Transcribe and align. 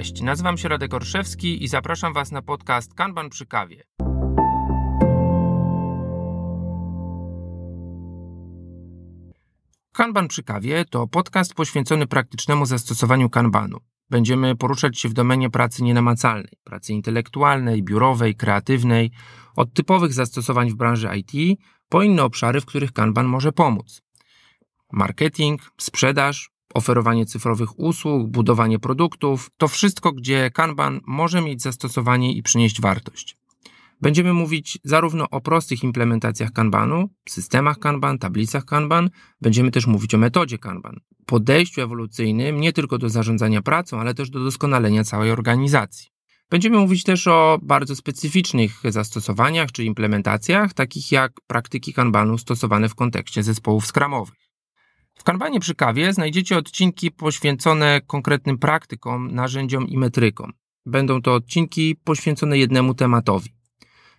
Cześć, 0.00 0.20
nazywam 0.20 0.58
się 0.58 0.68
Radek 0.68 0.94
Orszewski 0.94 1.64
i 1.64 1.68
zapraszam 1.68 2.12
Was 2.12 2.32
na 2.32 2.42
podcast 2.42 2.94
Kanban 2.94 3.30
przy 3.30 3.46
kawie. 3.46 3.82
Kanban 9.92 10.28
przy 10.28 10.42
kawie 10.42 10.84
to 10.84 11.06
podcast 11.06 11.54
poświęcony 11.54 12.06
praktycznemu 12.06 12.66
zastosowaniu 12.66 13.30
kanbanu. 13.30 13.78
Będziemy 14.10 14.56
poruszać 14.56 14.98
się 14.98 15.08
w 15.08 15.12
domenie 15.12 15.50
pracy 15.50 15.82
nienamacalnej, 15.82 16.52
pracy 16.64 16.92
intelektualnej, 16.92 17.82
biurowej, 17.82 18.34
kreatywnej, 18.34 19.10
od 19.56 19.74
typowych 19.74 20.12
zastosowań 20.12 20.70
w 20.70 20.74
branży 20.74 21.08
IT 21.16 21.60
po 21.88 22.02
inne 22.02 22.24
obszary, 22.24 22.60
w 22.60 22.66
których 22.66 22.92
kanban 22.92 23.26
może 23.26 23.52
pomóc. 23.52 24.02
Marketing, 24.92 25.70
sprzedaż, 25.78 26.50
oferowanie 26.74 27.26
cyfrowych 27.26 27.78
usług, 27.78 28.28
budowanie 28.28 28.78
produktów 28.78 29.50
to 29.56 29.68
wszystko, 29.68 30.12
gdzie 30.12 30.50
Kanban 30.50 31.00
może 31.06 31.40
mieć 31.40 31.62
zastosowanie 31.62 32.32
i 32.32 32.42
przynieść 32.42 32.80
wartość. 32.80 33.36
Będziemy 34.00 34.32
mówić 34.32 34.78
zarówno 34.84 35.30
o 35.30 35.40
prostych 35.40 35.82
implementacjach 35.82 36.52
Kanbanu, 36.52 37.08
systemach 37.28 37.78
Kanban, 37.78 38.18
tablicach 38.18 38.64
Kanban, 38.64 39.10
będziemy 39.40 39.70
też 39.70 39.86
mówić 39.86 40.14
o 40.14 40.18
metodzie 40.18 40.58
Kanban, 40.58 41.00
podejściu 41.26 41.80
ewolucyjnym 41.80 42.60
nie 42.60 42.72
tylko 42.72 42.98
do 42.98 43.08
zarządzania 43.08 43.62
pracą, 43.62 44.00
ale 44.00 44.14
też 44.14 44.30
do 44.30 44.44
doskonalenia 44.44 45.04
całej 45.04 45.30
organizacji. 45.30 46.10
Będziemy 46.50 46.78
mówić 46.78 47.04
też 47.04 47.26
o 47.26 47.58
bardzo 47.62 47.96
specyficznych 47.96 48.82
zastosowaniach 48.84 49.72
czy 49.72 49.84
implementacjach, 49.84 50.74
takich 50.74 51.12
jak 51.12 51.32
praktyki 51.46 51.92
Kanbanu 51.92 52.38
stosowane 52.38 52.88
w 52.88 52.94
kontekście 52.94 53.42
zespołów 53.42 53.86
skramowych. 53.86 54.49
W 55.20 55.24
Kanbanie 55.24 55.60
przy 55.60 55.74
kawie 55.74 56.12
znajdziecie 56.12 56.58
odcinki 56.58 57.10
poświęcone 57.10 58.00
konkretnym 58.06 58.58
praktykom, 58.58 59.34
narzędziom 59.34 59.88
i 59.88 59.98
metrykom. 59.98 60.52
Będą 60.86 61.22
to 61.22 61.34
odcinki 61.34 61.96
poświęcone 62.04 62.58
jednemu 62.58 62.94
tematowi. 62.94 63.50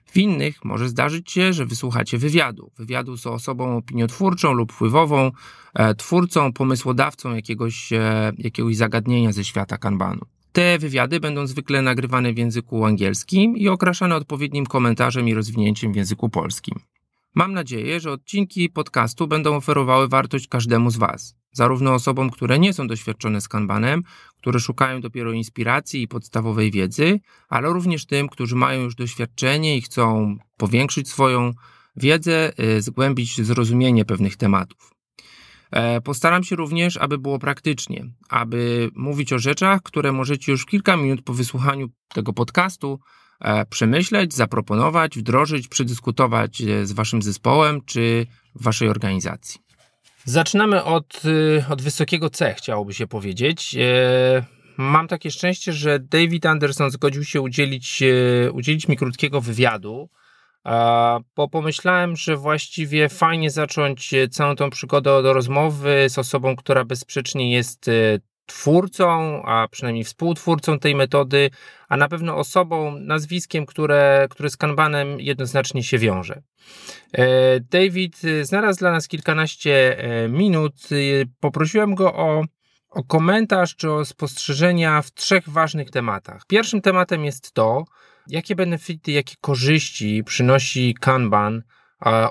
W 0.05 0.17
innych 0.17 0.66
może 0.66 0.89
zdarzyć 0.89 1.31
się, 1.31 1.53
że 1.53 1.66
wysłuchacie 1.66 2.17
wywiadu. 2.17 2.72
Wywiadu 2.77 3.17
z 3.17 3.27
osobą 3.27 3.77
opiniotwórczą 3.77 4.53
lub 4.53 4.73
wpływową, 4.73 5.31
e, 5.73 5.95
twórcą, 5.95 6.53
pomysłodawcą 6.53 7.35
jakiegoś, 7.35 7.94
e, 7.94 8.31
jakiegoś 8.38 8.75
zagadnienia 8.75 9.31
ze 9.31 9.44
świata 9.44 9.77
kanbanu. 9.77 10.22
Te 10.52 10.79
wywiady 10.79 11.19
będą 11.19 11.47
zwykle 11.47 11.81
nagrywane 11.81 12.33
w 12.33 12.38
języku 12.38 12.85
angielskim 12.85 13.57
i 13.57 13.67
okraszane 13.67 14.16
odpowiednim 14.16 14.66
komentarzem 14.66 15.27
i 15.27 15.33
rozwinięciem 15.33 15.94
w 15.94 15.95
języku 15.95 16.29
polskim. 16.29 16.79
Mam 17.35 17.53
nadzieję, 17.53 17.99
że 17.99 18.11
odcinki 18.11 18.69
podcastu 18.69 19.27
będą 19.27 19.55
oferowały 19.55 20.07
wartość 20.07 20.47
każdemu 20.47 20.91
z 20.91 20.97
Was, 20.97 21.35
zarówno 21.51 21.93
osobom, 21.93 22.29
które 22.29 22.59
nie 22.59 22.73
są 22.73 22.88
doświadczone 22.88 23.41
z 23.41 23.47
Kanbanem, 23.47 24.03
które 24.38 24.59
szukają 24.59 25.01
dopiero 25.01 25.31
inspiracji 25.31 26.01
i 26.01 26.07
podstawowej 26.07 26.71
wiedzy, 26.71 27.19
ale 27.49 27.69
również 27.69 28.05
tym, 28.05 28.29
którzy 28.29 28.55
mają 28.55 28.81
już 28.81 28.95
doświadczenie 28.95 29.77
i 29.77 29.81
chcą 29.81 30.35
powiększyć 30.57 31.09
swoją 31.09 31.51
wiedzę, 31.95 32.51
y, 32.59 32.81
zgłębić 32.81 33.41
zrozumienie 33.41 34.05
pewnych 34.05 34.38
tematów. 34.38 34.91
E, 35.71 36.01
postaram 36.01 36.43
się 36.43 36.55
również, 36.55 36.97
aby 36.97 37.17
było 37.17 37.39
praktycznie, 37.39 38.05
aby 38.29 38.89
mówić 38.95 39.33
o 39.33 39.39
rzeczach, 39.39 39.81
które 39.83 40.11
możecie 40.11 40.51
już 40.51 40.66
kilka 40.66 40.97
minut 40.97 41.21
po 41.21 41.33
wysłuchaniu 41.33 41.88
tego 42.13 42.33
podcastu 42.33 42.99
przemyśleć, 43.70 44.34
zaproponować, 44.34 45.17
wdrożyć, 45.17 45.67
przedyskutować 45.67 46.61
e, 46.61 46.86
z 46.86 46.92
waszym 46.92 47.22
zespołem 47.22 47.81
czy 47.86 48.25
waszej 48.56 48.89
organizacji. 48.89 49.61
Zaczynamy 50.25 50.84
od, 50.84 51.25
y, 51.25 51.66
od 51.69 51.81
wysokiego 51.81 52.30
C, 52.30 52.53
chciałoby 52.53 52.94
się 52.94 53.07
powiedzieć. 53.07 53.75
E, 53.80 54.46
mam 54.78 55.07
takie 55.07 55.31
szczęście, 55.31 55.74
że 55.74 56.00
David 56.00 56.46
Anderson 56.46 56.91
zgodził 56.91 57.24
się 57.24 57.41
udzielić, 57.41 58.03
udzielić 58.53 58.88
mi 58.88 58.97
krótkiego 58.97 59.41
wywiadu, 59.41 60.09
bo 61.35 61.47
pomyślałem, 61.51 62.16
że 62.16 62.38
właściwie 62.38 63.09
fajnie 63.09 63.51
zacząć 63.51 64.12
całą 64.31 64.56
tą 64.56 64.69
przygodę 64.69 65.24
do 65.24 65.34
rozmowy 65.34 66.06
z 66.09 66.18
osobą, 66.18 66.56
która 66.56 66.85
bezsprzecznie 66.85 67.51
jest 67.51 67.90
twórcą, 68.46 69.41
a 69.46 69.68
przynajmniej 69.68 70.03
współtwórcą 70.03 70.79
tej 70.79 70.96
metody, 70.96 71.50
a 71.90 71.97
na 71.97 72.07
pewno 72.07 72.38
osobą, 72.38 73.00
nazwiskiem, 73.00 73.66
które, 73.66 74.28
które 74.29 74.50
z 74.50 74.57
Kanbanem 74.57 75.19
jednoznacznie 75.19 75.84
się 75.84 75.97
wiąże. 75.97 76.41
E, 77.13 77.59
David 77.59 78.22
znalazł 78.41 78.80
dla 78.80 78.91
nas 78.91 79.07
kilkanaście 79.07 79.97
e, 79.97 80.30
minut. 80.30 80.74
E, 80.91 80.96
poprosiłem 81.40 81.96
go 81.96 82.13
o, 82.13 82.44
o 82.90 83.03
komentarz 83.03 83.75
czy 83.75 83.91
o 83.91 84.06
spostrzeżenia 84.06 85.01
w 85.01 85.12
trzech 85.12 85.50
ważnych 85.50 85.91
tematach. 85.91 86.46
Pierwszym 86.47 86.81
tematem 86.81 87.25
jest 87.25 87.53
to, 87.53 87.84
jakie 88.28 88.56
benefity, 88.56 89.12
jakie 89.12 89.35
korzyści 89.41 90.24
przynosi 90.24 90.96
Kanban 91.00 91.63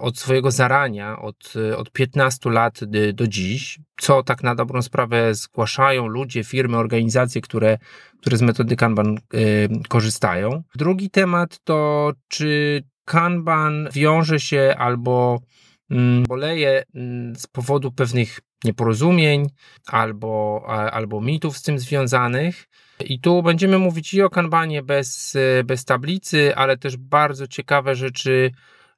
od 0.00 0.19
swojego 0.19 0.50
zarania, 0.50 1.19
od, 1.19 1.54
od 1.76 1.91
15 1.92 2.50
lat 2.50 2.81
do 3.12 3.26
dziś, 3.26 3.78
co 4.00 4.22
tak 4.22 4.42
na 4.42 4.54
dobrą 4.54 4.82
sprawę 4.82 5.34
zgłaszają 5.34 6.06
ludzie, 6.06 6.44
firmy, 6.44 6.76
organizacje, 6.76 7.41
które, 7.41 7.78
które 8.20 8.36
z 8.36 8.42
metody 8.42 8.76
Kanban 8.76 9.19
y, 9.34 9.69
korzystają. 9.88 10.62
Drugi 10.75 11.10
temat 11.10 11.58
to, 11.64 12.12
czy 12.28 12.82
Kanban 13.04 13.88
wiąże 13.92 14.41
się 14.41 14.75
albo 14.78 15.41
mm, 15.91 16.22
boleje 16.22 16.82
mm, 16.94 17.37
z 17.37 17.47
powodu 17.47 17.92
pewnych 17.92 18.41
nieporozumień 18.64 19.47
albo, 19.87 20.64
albo 20.92 21.20
mitów 21.20 21.56
z 21.58 21.62
tym 21.62 21.78
związanych. 21.78 22.69
I 23.04 23.20
tu 23.20 23.42
będziemy 23.42 23.78
mówić 23.78 24.14
i 24.14 24.22
o 24.22 24.31
kanbanie 24.31 24.82
bez, 24.82 25.37
bez 25.64 25.84
tablicy, 25.84 26.56
ale 26.56 26.76
też 26.76 26.97
bardzo 26.97 27.47
ciekawe 27.47 27.94
rzeczy 27.94 28.50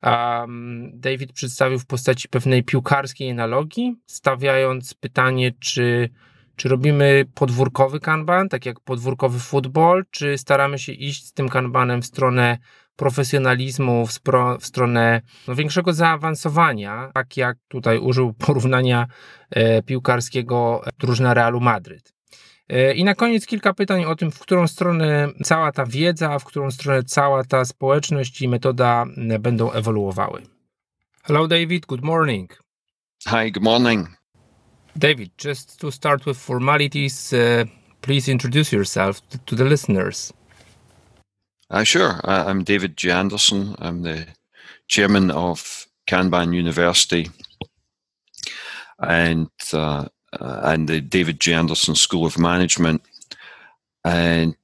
um, 0.03 0.91
David 0.95 1.33
przedstawił 1.33 1.79
w 1.79 1.87
postaci 1.87 2.29
pewnej 2.29 2.65
piłkarskiej 2.65 3.31
analogii, 3.31 3.97
stawiając 4.07 4.95
pytanie, 4.95 5.53
czy, 5.61 6.09
czy 6.57 6.69
robimy 6.69 7.25
podwórkowy 7.35 8.01
kanban, 8.01 8.49
tak 8.49 8.67
jak 8.67 8.81
podwórkowy 8.81 9.39
futbol, 9.39 10.05
czy 10.11 10.39
staramy 10.39 10.79
się 10.79 10.93
iść 10.93 11.27
z 11.27 11.33
tym 11.33 11.49
kanbanem 11.49 12.03
w 12.03 12.07
stronę 12.07 12.59
profesjonalizmu, 12.97 14.07
w, 14.07 14.13
spro, 14.13 14.59
w 14.59 14.67
stronę 14.67 15.21
no, 15.49 15.55
większego 15.55 15.93
zaawansowania, 15.93 17.11
tak 17.15 17.37
jak 17.37 17.59
tutaj 17.69 17.99
użył 17.99 18.33
porównania 18.47 19.07
e, 19.51 19.83
piłkarskiego 19.83 20.83
drużyna 20.99 21.34
Realu 21.34 21.61
Madryt. 21.61 22.13
E, 22.72 22.94
I 22.94 23.05
na 23.05 23.15
koniec 23.15 23.47
kilka 23.47 23.75
pytań 23.75 24.05
o 24.05 24.16
tym, 24.16 24.31
w 24.31 24.38
którą 24.38 24.69
stronę 24.69 25.28
cała 25.44 25.72
ta 25.72 25.87
wiedza, 25.87 26.38
w 26.38 26.44
którą 26.44 26.71
stronę 26.71 27.03
cała 27.03 27.44
ta 27.44 27.65
społeczność 27.65 28.43
i 28.43 28.49
metoda 28.49 29.06
będą 29.41 29.72
ewoluowały. 29.72 30.43
Hello, 31.22 31.49
David. 31.49 31.87
Good 31.87 32.03
morning. 32.05 32.62
Hi, 33.28 33.53
good 33.53 33.62
morning. 33.62 34.09
David, 34.97 35.31
just 35.44 35.81
to 35.81 35.93
start 35.93 36.25
with 36.27 36.38
formalities, 36.38 37.33
uh, 37.33 37.38
please 38.00 38.33
introduce 38.33 38.77
yourself 38.77 39.21
to, 39.28 39.39
to 39.39 39.56
the 39.56 39.65
listeners. 39.65 40.33
Uh, 41.71 41.84
sure. 41.84 42.21
Uh, 42.25 42.44
I'm 42.49 42.65
David 42.65 42.97
G. 42.97 43.10
Anderson. 43.10 43.75
I'm 43.78 44.03
the 44.03 44.27
chairman 44.89 45.31
of 45.31 45.87
Kanban 46.06 46.53
University. 46.54 47.31
And 48.99 49.50
uh, 49.72 50.04
uh, 50.41 50.60
and 50.65 50.88
the 50.88 51.00
David 51.00 51.41
J. 51.41 51.54
Anderson 51.54 51.94
School 51.94 52.26
of 52.26 52.38
Management. 52.38 53.03
And 54.04 54.56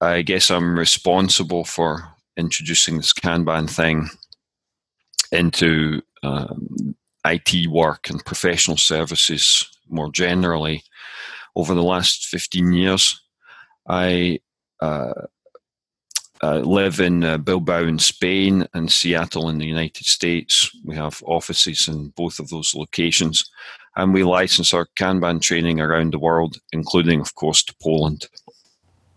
I 0.00 0.22
guess 0.22 0.50
I'm 0.50 0.78
responsible 0.78 1.64
for 1.64 2.08
introducing 2.36 2.96
this 2.96 3.12
Kanban 3.12 3.68
thing 3.68 4.08
into 5.30 6.02
um, 6.22 6.94
IT 7.24 7.68
work 7.70 8.10
and 8.10 8.24
professional 8.24 8.76
services 8.76 9.66
more 9.88 10.10
generally 10.10 10.82
over 11.56 11.74
the 11.74 11.82
last 11.82 12.26
15 12.26 12.72
years. 12.72 13.20
I 13.88 14.40
uh, 14.80 15.12
uh, 16.42 16.58
live 16.58 17.00
in 17.00 17.24
uh, 17.24 17.38
Bilbao 17.38 17.84
in 17.84 17.98
Spain 17.98 18.66
and 18.74 18.90
Seattle 18.90 19.48
in 19.48 19.58
the 19.58 19.66
United 19.66 20.06
States. 20.06 20.70
We 20.84 20.96
have 20.96 21.22
offices 21.24 21.88
in 21.88 22.08
both 22.08 22.38
of 22.38 22.48
those 22.48 22.74
locations 22.74 23.48
and 23.96 24.14
we 24.14 24.24
license 24.24 24.72
our 24.74 24.86
Kanban 24.96 25.40
training 25.40 25.80
around 25.80 26.12
the 26.12 26.18
world, 26.18 26.56
including, 26.72 27.20
of 27.20 27.34
course, 27.34 27.62
to 27.64 27.74
Poland. 27.82 28.26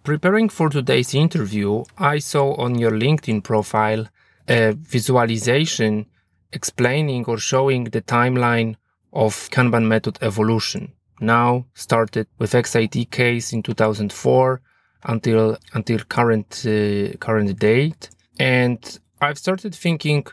Preparing 0.03 0.49
for 0.49 0.69
today's 0.69 1.15
interview, 1.15 1.83
I 1.97 2.19
saw 2.19 2.53
on 2.55 2.77
your 2.77 2.91
LinkedIn 2.91 3.43
profile 3.43 4.07
a 4.47 4.73
visualization 4.73 6.05
explaining 6.51 7.25
or 7.25 7.37
showing 7.37 7.85
the 7.85 8.01
timeline 8.01 8.75
of 9.13 9.49
Kanban 9.49 9.87
method 9.87 10.17
evolution. 10.21 10.91
Now 11.19 11.65
started 11.73 12.27
with 12.37 12.51
XIT 12.51 13.09
case 13.09 13.53
in 13.53 13.63
2004 13.63 14.61
until 15.05 15.57
until 15.73 15.99
current 15.99 16.65
uh, 16.65 17.15
current 17.17 17.57
date, 17.57 18.09
and 18.37 18.99
I've 19.21 19.37
started 19.37 19.73
thinking 19.73 20.25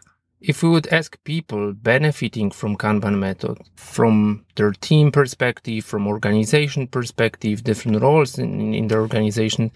If 0.43 0.62
we 0.62 0.71
would 0.71 0.89
ask 0.89 1.23
people 1.23 1.73
benefiting 1.73 2.50
from 2.50 2.77
Kanban 2.77 3.19
method 3.19 3.59
from 3.77 4.44
their 4.56 4.73
team 4.73 5.12
perspective, 5.12 5.85
from 5.85 6.09
organization 6.09 6.89
perspective, 6.89 7.62
different 7.62 8.03
roles 8.03 8.39
in, 8.39 8.75
in 8.75 8.89
the 8.89 8.97
organization, 8.97 9.71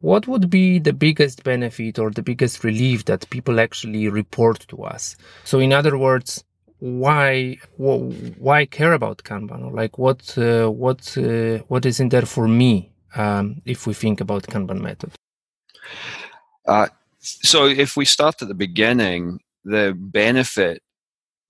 what 0.00 0.26
would 0.26 0.48
be 0.48 0.78
the 0.78 0.92
biggest 0.92 1.44
benefit 1.44 1.98
or 1.98 2.10
the 2.10 2.22
biggest 2.22 2.64
relief 2.64 3.04
that 3.04 3.28
people 3.28 3.60
actually 3.60 4.08
report 4.08 4.60
to 4.68 4.84
us? 4.84 5.16
So, 5.44 5.58
in 5.58 5.72
other 5.72 5.98
words, 5.98 6.44
why 6.78 7.58
why 7.76 8.66
care 8.66 8.92
about 8.92 9.22
Kanban? 9.22 9.74
Like, 9.74 9.98
what 9.98 10.36
uh, 10.38 10.70
what 10.70 11.16
uh, 11.18 11.58
what 11.68 11.84
is 11.84 12.00
in 12.00 12.08
there 12.08 12.26
for 12.26 12.48
me 12.48 12.92
um, 13.14 13.60
if 13.64 13.86
we 13.86 13.94
think 13.94 14.20
about 14.20 14.44
Kanban 14.44 14.80
method? 14.80 15.12
Uh, 16.66 16.88
so, 17.20 17.66
if 17.66 17.96
we 17.96 18.04
start 18.04 18.42
at 18.42 18.48
the 18.48 18.54
beginning, 18.54 19.40
the 19.66 19.94
benefit 19.98 20.80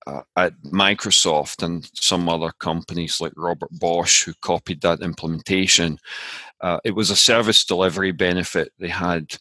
uh, 0.06 0.22
at 0.36 0.54
Microsoft 0.64 1.62
and 1.62 1.88
some 1.94 2.28
other 2.28 2.52
companies 2.60 3.20
like 3.20 3.32
Robert 3.36 3.70
Bosch 3.72 4.24
who 4.24 4.32
copied 4.40 4.80
that 4.80 5.00
implementation, 5.00 5.98
uh, 6.60 6.78
it 6.84 6.92
was 6.92 7.10
a 7.10 7.16
service 7.16 7.64
delivery 7.64 8.12
benefit. 8.12 8.72
They 8.78 8.88
had 8.88 9.36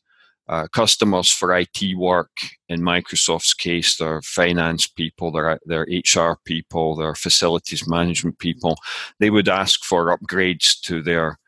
uh, 0.48 0.68
customers 0.68 1.31
for 1.31 1.56
IT 1.57 1.98
work. 1.98 2.31
In 2.69 2.81
Microsoft's 2.81 3.54
case, 3.54 3.98
their 3.98 4.22
finance 4.22 4.88
people, 4.88 5.31
their, 5.31 5.60
their 5.66 5.88
HR 5.89 6.38
people, 6.45 6.95
their 6.95 7.16
facilities 7.16 7.88
management 7.88 8.38
people. 8.39 8.75
They 9.19 9.30
would 9.30 9.50
ask 9.50 9.83
for 9.83 10.16
upgrades 10.16 10.80
to 10.81 11.01
their 11.01 11.39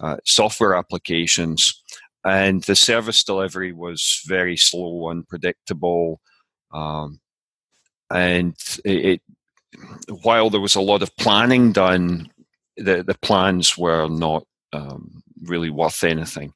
uh, 0.00 0.16
software 0.24 0.74
applications. 0.74 1.80
And 2.24 2.62
the 2.64 2.76
service 2.76 3.24
delivery 3.24 3.72
was 3.72 4.22
very 4.26 4.56
slow, 4.56 5.08
unpredictable. 5.08 6.20
Um, 6.72 7.20
and 8.10 8.54
it, 8.84 9.04
it, 9.04 9.20
while 10.22 10.50
there 10.50 10.60
was 10.60 10.74
a 10.74 10.80
lot 10.80 11.02
of 11.02 11.16
planning 11.16 11.72
done, 11.72 12.30
the, 12.76 13.02
the 13.02 13.16
plans 13.20 13.76
were 13.76 14.08
not 14.08 14.44
um, 14.72 15.22
really 15.42 15.70
worth 15.70 16.04
anything. 16.04 16.52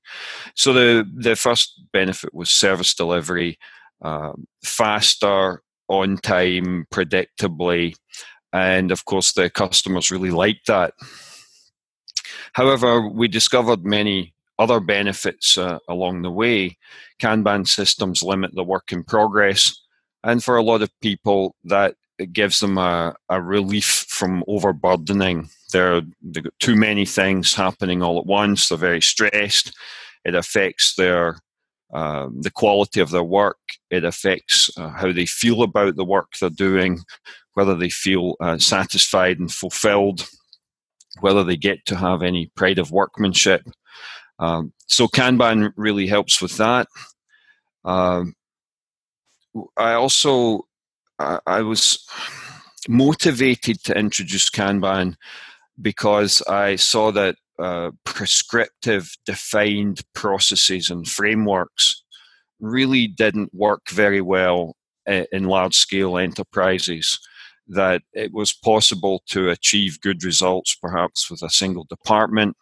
So 0.54 0.72
the 0.72 1.08
the 1.14 1.36
first 1.36 1.82
benefit 1.92 2.34
was 2.34 2.50
service 2.50 2.94
delivery, 2.94 3.58
um, 4.02 4.46
faster, 4.62 5.62
on 5.88 6.16
time, 6.18 6.86
predictably, 6.92 7.94
and 8.52 8.90
of 8.90 9.04
course 9.04 9.32
the 9.32 9.50
customers 9.50 10.10
really 10.10 10.30
liked 10.30 10.66
that. 10.66 10.94
However, 12.52 13.08
we 13.08 13.28
discovered 13.28 13.84
many 13.84 14.34
other 14.58 14.80
benefits 14.80 15.58
uh, 15.58 15.78
along 15.88 16.22
the 16.22 16.30
way. 16.30 16.78
Kanban 17.20 17.68
systems 17.68 18.22
limit 18.22 18.54
the 18.54 18.64
work 18.64 18.92
in 18.92 19.04
progress 19.04 19.82
and 20.26 20.42
for 20.42 20.56
a 20.56 20.62
lot 20.62 20.82
of 20.82 20.90
people, 21.00 21.54
that 21.64 21.94
gives 22.32 22.60
them 22.60 22.78
a, 22.78 23.14
a 23.28 23.40
relief 23.40 24.06
from 24.08 24.42
overburdening. 24.48 25.48
There, 25.72 26.02
they've 26.22 26.44
got 26.44 26.52
too 26.58 26.76
many 26.76 27.06
things 27.06 27.54
happening 27.54 28.02
all 28.02 28.18
at 28.18 28.26
once. 28.26 28.68
They're 28.68 28.78
very 28.78 29.02
stressed. 29.02 29.74
It 30.24 30.34
affects 30.34 30.94
their 30.96 31.38
um, 31.92 32.42
the 32.42 32.50
quality 32.50 33.00
of 33.00 33.10
their 33.10 33.22
work. 33.22 33.58
It 33.90 34.04
affects 34.04 34.70
uh, 34.76 34.88
how 34.88 35.12
they 35.12 35.26
feel 35.26 35.62
about 35.62 35.94
the 35.94 36.04
work 36.04 36.32
they're 36.40 36.50
doing, 36.50 36.98
whether 37.54 37.76
they 37.76 37.90
feel 37.90 38.34
uh, 38.40 38.58
satisfied 38.58 39.38
and 39.38 39.52
fulfilled, 39.52 40.28
whether 41.20 41.44
they 41.44 41.56
get 41.56 41.86
to 41.86 41.96
have 41.96 42.22
any 42.22 42.50
pride 42.56 42.80
of 42.80 42.90
workmanship. 42.90 43.62
Um, 44.40 44.72
so 44.86 45.06
Kanban 45.06 45.72
really 45.76 46.08
helps 46.08 46.42
with 46.42 46.56
that. 46.56 46.88
Um, 47.84 48.34
I 49.76 49.92
also 49.94 50.66
I, 51.18 51.38
I 51.46 51.62
was 51.62 52.04
motivated 52.88 53.82
to 53.84 53.98
introduce 53.98 54.50
Kanban 54.50 55.16
because 55.80 56.42
I 56.42 56.76
saw 56.76 57.10
that 57.12 57.36
uh, 57.58 57.90
prescriptive, 58.04 59.10
defined 59.24 60.02
processes 60.14 60.90
and 60.90 61.06
frameworks 61.06 62.02
really 62.60 63.06
didn't 63.06 63.52
work 63.54 63.88
very 63.90 64.20
well 64.20 64.76
in 65.06 65.44
large 65.44 65.74
scale 65.74 66.18
enterprises. 66.18 67.18
That 67.68 68.02
it 68.12 68.32
was 68.32 68.52
possible 68.52 69.22
to 69.28 69.50
achieve 69.50 70.00
good 70.00 70.22
results 70.22 70.76
perhaps 70.80 71.30
with 71.30 71.42
a 71.42 71.50
single 71.50 71.84
department, 71.84 72.56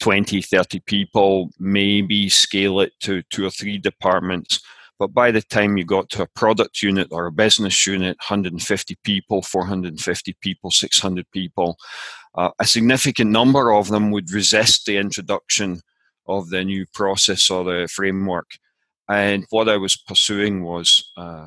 20, 0.00 0.40
30 0.40 0.80
people, 0.80 1.50
maybe 1.58 2.30
scale 2.30 2.80
it 2.80 2.92
to 3.00 3.22
two 3.30 3.44
or 3.44 3.50
three 3.50 3.76
departments 3.76 4.60
but 5.00 5.14
by 5.14 5.30
the 5.30 5.40
time 5.40 5.78
you 5.78 5.84
got 5.86 6.10
to 6.10 6.22
a 6.22 6.28
product 6.28 6.82
unit 6.82 7.08
or 7.10 7.24
a 7.24 7.32
business 7.32 7.86
unit, 7.86 8.18
150 8.18 8.98
people, 9.02 9.40
450 9.40 10.36
people, 10.42 10.70
600 10.70 11.30
people, 11.32 11.78
uh, 12.34 12.50
a 12.58 12.66
significant 12.66 13.30
number 13.30 13.72
of 13.72 13.88
them 13.88 14.10
would 14.10 14.30
resist 14.30 14.84
the 14.84 14.98
introduction 14.98 15.80
of 16.28 16.50
the 16.50 16.62
new 16.62 16.84
process 16.92 17.48
or 17.48 17.64
the 17.64 17.88
framework. 17.90 18.50
And 19.08 19.46
what 19.48 19.70
I 19.70 19.78
was 19.78 19.96
pursuing 19.96 20.64
was 20.64 21.10
uh, 21.16 21.46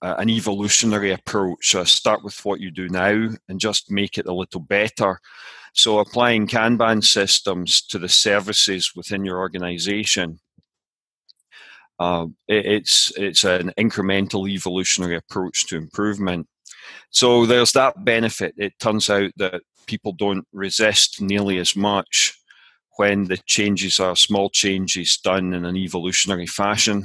an 0.00 0.30
evolutionary 0.30 1.10
approach. 1.10 1.74
Start 1.86 2.22
with 2.22 2.44
what 2.44 2.60
you 2.60 2.70
do 2.70 2.88
now 2.88 3.30
and 3.48 3.58
just 3.58 3.90
make 3.90 4.16
it 4.16 4.26
a 4.26 4.32
little 4.32 4.60
better. 4.60 5.18
So, 5.72 5.98
applying 5.98 6.46
Kanban 6.46 7.02
systems 7.02 7.82
to 7.88 7.98
the 7.98 8.08
services 8.08 8.92
within 8.94 9.24
your 9.24 9.38
organization 9.38 10.38
uh, 11.98 12.26
it, 12.48 12.66
it's 12.66 13.12
it's 13.16 13.44
an 13.44 13.72
incremental 13.78 14.48
evolutionary 14.48 15.16
approach 15.16 15.66
to 15.66 15.76
improvement. 15.76 16.46
So 17.10 17.46
there's 17.46 17.72
that 17.72 18.04
benefit. 18.04 18.54
It 18.56 18.78
turns 18.78 19.08
out 19.08 19.30
that 19.36 19.62
people 19.86 20.12
don't 20.12 20.46
resist 20.52 21.20
nearly 21.20 21.58
as 21.58 21.76
much 21.76 22.38
when 22.96 23.24
the 23.24 23.38
changes 23.46 23.98
are 24.00 24.16
small 24.16 24.50
changes 24.50 25.16
done 25.18 25.52
in 25.52 25.64
an 25.64 25.76
evolutionary 25.76 26.46
fashion. 26.46 27.04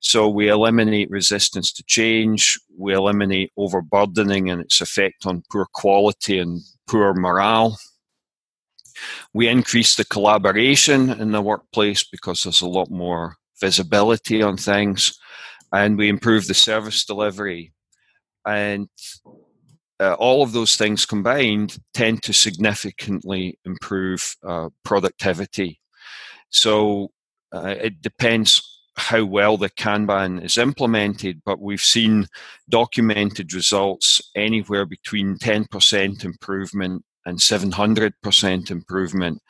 So 0.00 0.28
we 0.28 0.48
eliminate 0.48 1.10
resistance 1.10 1.72
to 1.72 1.84
change, 1.84 2.58
we 2.76 2.94
eliminate 2.94 3.52
overburdening 3.56 4.50
and 4.50 4.60
its 4.60 4.80
effect 4.80 5.26
on 5.26 5.42
poor 5.50 5.66
quality 5.72 6.38
and 6.38 6.60
poor 6.86 7.14
morale. 7.14 7.78
We 9.32 9.48
increase 9.48 9.96
the 9.96 10.04
collaboration 10.04 11.10
in 11.10 11.32
the 11.32 11.42
workplace 11.42 12.04
because 12.04 12.42
there's 12.42 12.62
a 12.62 12.68
lot 12.68 12.90
more 12.90 13.36
visibility 13.60 14.42
on 14.42 14.56
things, 14.56 15.18
and 15.72 15.96
we 15.96 16.08
improve 16.08 16.46
the 16.46 16.54
service 16.54 17.04
delivery. 17.04 17.72
And 18.46 18.88
uh, 19.98 20.14
all 20.14 20.42
of 20.42 20.52
those 20.52 20.76
things 20.76 21.06
combined 21.06 21.78
tend 21.94 22.22
to 22.22 22.32
significantly 22.32 23.58
improve 23.64 24.36
uh, 24.46 24.68
productivity. 24.84 25.80
So 26.50 27.10
uh, 27.52 27.74
it 27.80 28.02
depends 28.02 28.62
how 28.96 29.24
well 29.24 29.56
the 29.56 29.70
Kanban 29.70 30.42
is 30.42 30.56
implemented, 30.56 31.42
but 31.44 31.60
we've 31.60 31.80
seen 31.80 32.26
documented 32.68 33.52
results 33.52 34.22
anywhere 34.34 34.86
between 34.86 35.36
10% 35.36 36.24
improvement 36.24 37.04
and 37.26 37.38
700% 37.38 38.70
improvement. 38.70 39.42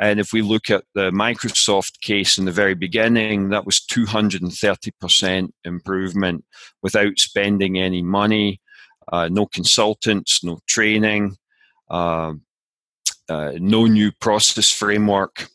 And 0.00 0.18
if 0.18 0.32
we 0.32 0.42
look 0.42 0.70
at 0.70 0.84
the 0.94 1.10
Microsoft 1.10 2.00
case 2.00 2.36
in 2.36 2.46
the 2.46 2.52
very 2.52 2.74
beginning, 2.74 3.50
that 3.50 3.64
was 3.64 3.80
230% 3.80 5.50
improvement 5.64 6.44
without 6.82 7.18
spending 7.18 7.78
any 7.78 8.02
money, 8.02 8.60
uh, 9.12 9.28
no 9.30 9.46
consultants, 9.46 10.42
no 10.42 10.58
training, 10.66 11.36
uh, 11.90 12.32
uh, 13.28 13.52
no 13.56 13.86
new 13.86 14.10
process 14.20 14.70
framework, 14.70 15.48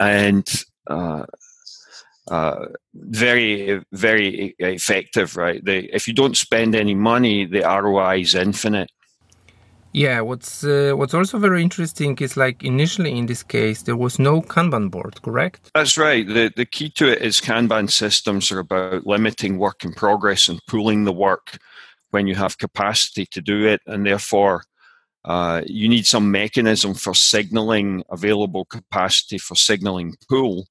and 0.00 0.48
uh, 0.86 1.24
uh, 2.30 2.66
very, 2.94 3.82
very 3.92 4.54
effective, 4.58 5.36
right? 5.36 5.60
if 5.66 6.08
you 6.08 6.14
don't 6.14 6.36
spend 6.36 6.74
any 6.74 6.94
money, 6.94 7.44
the 7.44 7.60
ROI 7.60 8.20
is 8.20 8.34
infinite. 8.34 8.90
Yeah, 9.92 10.20
what's 10.20 10.62
uh, 10.62 10.92
what's 10.94 11.14
also 11.14 11.38
very 11.38 11.62
interesting 11.62 12.16
is 12.18 12.36
like 12.36 12.62
initially 12.62 13.16
in 13.16 13.26
this 13.26 13.42
case 13.42 13.82
there 13.82 13.96
was 13.96 14.18
no 14.18 14.40
Kanban 14.40 14.90
board, 14.90 15.20
correct? 15.22 15.70
That's 15.74 15.98
right. 15.98 16.26
The 16.26 16.52
the 16.54 16.66
key 16.66 16.90
to 16.90 17.08
it 17.10 17.22
is 17.22 17.40
Kanban 17.40 17.90
systems 17.90 18.52
are 18.52 18.60
about 18.60 19.06
limiting 19.06 19.58
work 19.58 19.84
in 19.84 19.92
progress 19.92 20.48
and 20.48 20.60
pooling 20.68 21.04
the 21.04 21.12
work 21.12 21.58
when 22.10 22.26
you 22.26 22.34
have 22.36 22.58
capacity 22.58 23.26
to 23.26 23.40
do 23.40 23.66
it, 23.66 23.80
and 23.86 24.06
therefore 24.06 24.62
uh, 25.24 25.62
you 25.66 25.88
need 25.88 26.06
some 26.06 26.30
mechanism 26.30 26.94
for 26.94 27.14
signaling 27.14 28.04
available 28.10 28.64
capacity 28.66 29.38
for 29.38 29.56
signaling 29.56 30.14
pool, 30.28 30.66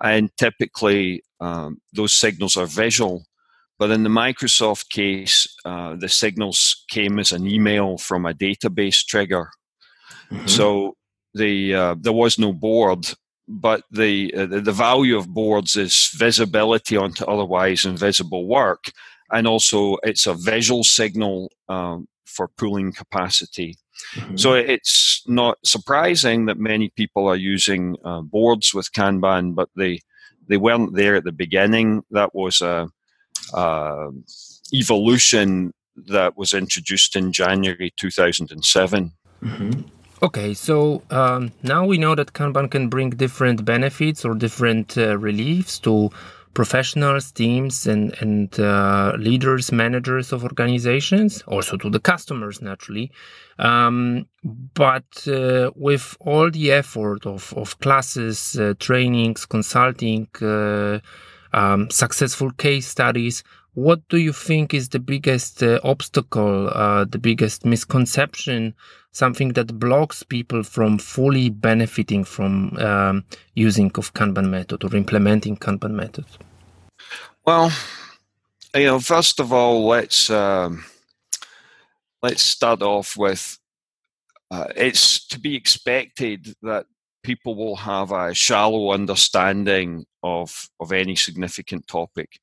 and 0.00 0.30
typically 0.36 1.22
um, 1.40 1.80
those 1.92 2.12
signals 2.12 2.56
are 2.56 2.66
visual. 2.66 3.24
But 3.80 3.90
in 3.90 4.02
the 4.02 4.10
Microsoft 4.10 4.90
case, 4.90 5.48
uh, 5.64 5.96
the 5.98 6.08
signals 6.08 6.84
came 6.90 7.18
as 7.18 7.32
an 7.32 7.46
email 7.46 7.96
from 7.96 8.26
a 8.26 8.34
database 8.34 9.02
trigger. 9.06 9.48
Mm-hmm. 10.30 10.46
So 10.46 10.96
the 11.32 11.74
uh, 11.74 11.94
there 11.98 12.12
was 12.12 12.38
no 12.38 12.52
board, 12.52 13.14
but 13.48 13.84
the, 13.90 14.34
uh, 14.34 14.60
the 14.60 14.72
value 14.72 15.16
of 15.16 15.32
boards 15.32 15.76
is 15.76 16.10
visibility 16.14 16.98
onto 16.98 17.24
otherwise 17.24 17.86
invisible 17.86 18.46
work, 18.46 18.92
and 19.32 19.46
also 19.46 19.96
it's 20.02 20.26
a 20.26 20.34
visual 20.34 20.84
signal 20.84 21.50
um, 21.70 22.06
for 22.26 22.48
pooling 22.58 22.92
capacity. 22.92 23.78
Mm-hmm. 24.14 24.36
So 24.36 24.54
it's 24.54 25.22
not 25.26 25.56
surprising 25.64 26.46
that 26.46 26.58
many 26.58 26.90
people 26.96 27.26
are 27.26 27.36
using 27.54 27.96
uh, 28.04 28.20
boards 28.20 28.74
with 28.74 28.92
Kanban, 28.92 29.54
but 29.54 29.70
they 29.74 30.00
they 30.48 30.58
weren't 30.58 30.94
there 30.94 31.16
at 31.16 31.24
the 31.24 31.32
beginning. 31.32 32.02
That 32.10 32.34
was 32.34 32.60
a, 32.60 32.88
a 33.54 34.08
evolution 34.72 35.72
that 35.96 36.36
was 36.36 36.54
introduced 36.54 37.16
in 37.16 37.32
January 37.32 37.92
2007. 37.96 39.12
Mm-hmm. 39.42 39.80
Okay, 40.22 40.52
so 40.52 41.02
um, 41.10 41.50
now 41.62 41.86
we 41.86 41.96
know 41.96 42.14
that 42.14 42.34
Kanban 42.34 42.70
can 42.70 42.88
bring 42.88 43.10
different 43.10 43.64
benefits 43.64 44.24
or 44.24 44.34
different 44.34 44.98
uh, 44.98 45.16
reliefs 45.16 45.78
to 45.80 46.10
professionals, 46.52 47.32
teams, 47.32 47.86
and 47.86 48.14
and 48.20 48.58
uh, 48.60 49.14
leaders, 49.18 49.72
managers 49.72 50.32
of 50.32 50.42
organizations, 50.44 51.42
also 51.46 51.76
to 51.78 51.88
the 51.88 52.00
customers 52.00 52.60
naturally. 52.60 53.10
Um, 53.58 54.26
but 54.74 55.26
uh, 55.26 55.70
with 55.74 56.16
all 56.20 56.50
the 56.50 56.72
effort 56.72 57.24
of 57.24 57.54
of 57.56 57.78
classes, 57.80 58.58
uh, 58.58 58.74
trainings, 58.78 59.46
consulting, 59.46 60.28
uh, 60.42 60.98
um, 61.52 61.90
successful 61.90 62.50
case 62.52 62.86
studies, 62.86 63.42
what 63.74 64.06
do 64.08 64.18
you 64.18 64.32
think 64.32 64.74
is 64.74 64.88
the 64.88 64.98
biggest 64.98 65.62
uh, 65.62 65.78
obstacle, 65.84 66.68
uh, 66.70 67.04
the 67.04 67.18
biggest 67.18 67.64
misconception, 67.64 68.74
something 69.12 69.52
that 69.52 69.78
blocks 69.78 70.22
people 70.22 70.62
from 70.62 70.98
fully 70.98 71.50
benefiting 71.50 72.24
from 72.24 72.76
um, 72.78 73.24
using 73.54 73.90
of 73.96 74.12
Kanban 74.14 74.50
method 74.50 74.84
or 74.84 74.94
implementing 74.96 75.56
Kanban 75.56 75.92
method? 75.92 76.26
Well, 77.44 77.72
you 78.74 78.86
know, 78.86 79.00
first 79.00 79.40
of 79.40 79.52
all, 79.52 79.86
let's 79.86 80.30
um, 80.30 80.84
let's 82.22 82.42
start 82.42 82.82
off 82.82 83.16
with 83.16 83.58
uh, 84.50 84.66
it's 84.76 85.26
to 85.28 85.38
be 85.38 85.54
expected 85.54 86.54
that 86.62 86.86
people 87.22 87.54
will 87.54 87.76
have 87.76 88.12
a 88.12 88.34
shallow 88.34 88.92
understanding 88.92 90.04
of 90.22 90.68
of 90.80 90.92
any 90.92 91.16
significant 91.16 91.86
topic. 91.86 92.38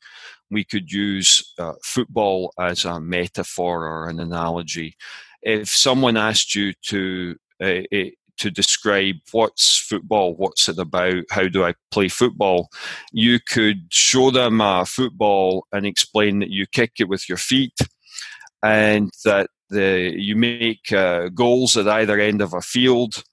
We 0.50 0.64
could 0.64 0.92
use 0.92 1.54
uh, 1.60 1.74
football 1.84 2.54
as 2.60 2.86
a 2.86 3.00
metaphor 3.00 3.86
or 3.86 4.10
an 4.10 4.20
analogy. 4.20 4.96
If 5.42 5.70
someone 5.70 6.18
asked 6.18 6.56
you 6.56 6.74
to 6.88 7.36
uh, 7.62 7.82
to 8.38 8.52
describe 8.52 9.16
what's 9.32 9.78
football, 9.78 10.36
what's 10.36 10.70
it 10.70 10.78
about, 10.78 11.24
how 11.32 11.48
do 11.48 11.66
I 11.66 11.74
play 11.92 12.08
football, 12.08 12.70
you 13.12 13.40
could 13.40 13.88
show 13.90 14.32
them 14.32 14.62
a 14.62 14.86
football 14.86 15.66
and 15.72 15.86
explain 15.86 16.40
that 16.40 16.52
you 16.52 16.66
kick 16.68 16.94
it 17.00 17.10
with 17.10 17.28
your 17.28 17.38
feet 17.38 17.78
and 18.64 19.12
that 19.26 19.50
the, 19.70 20.14
you 20.16 20.36
make 20.36 20.92
uh, 20.92 21.30
goals 21.30 21.78
at 21.78 21.88
either 21.88 22.20
end 22.20 22.42
of 22.42 22.54
a 22.54 22.62
field 22.62 23.24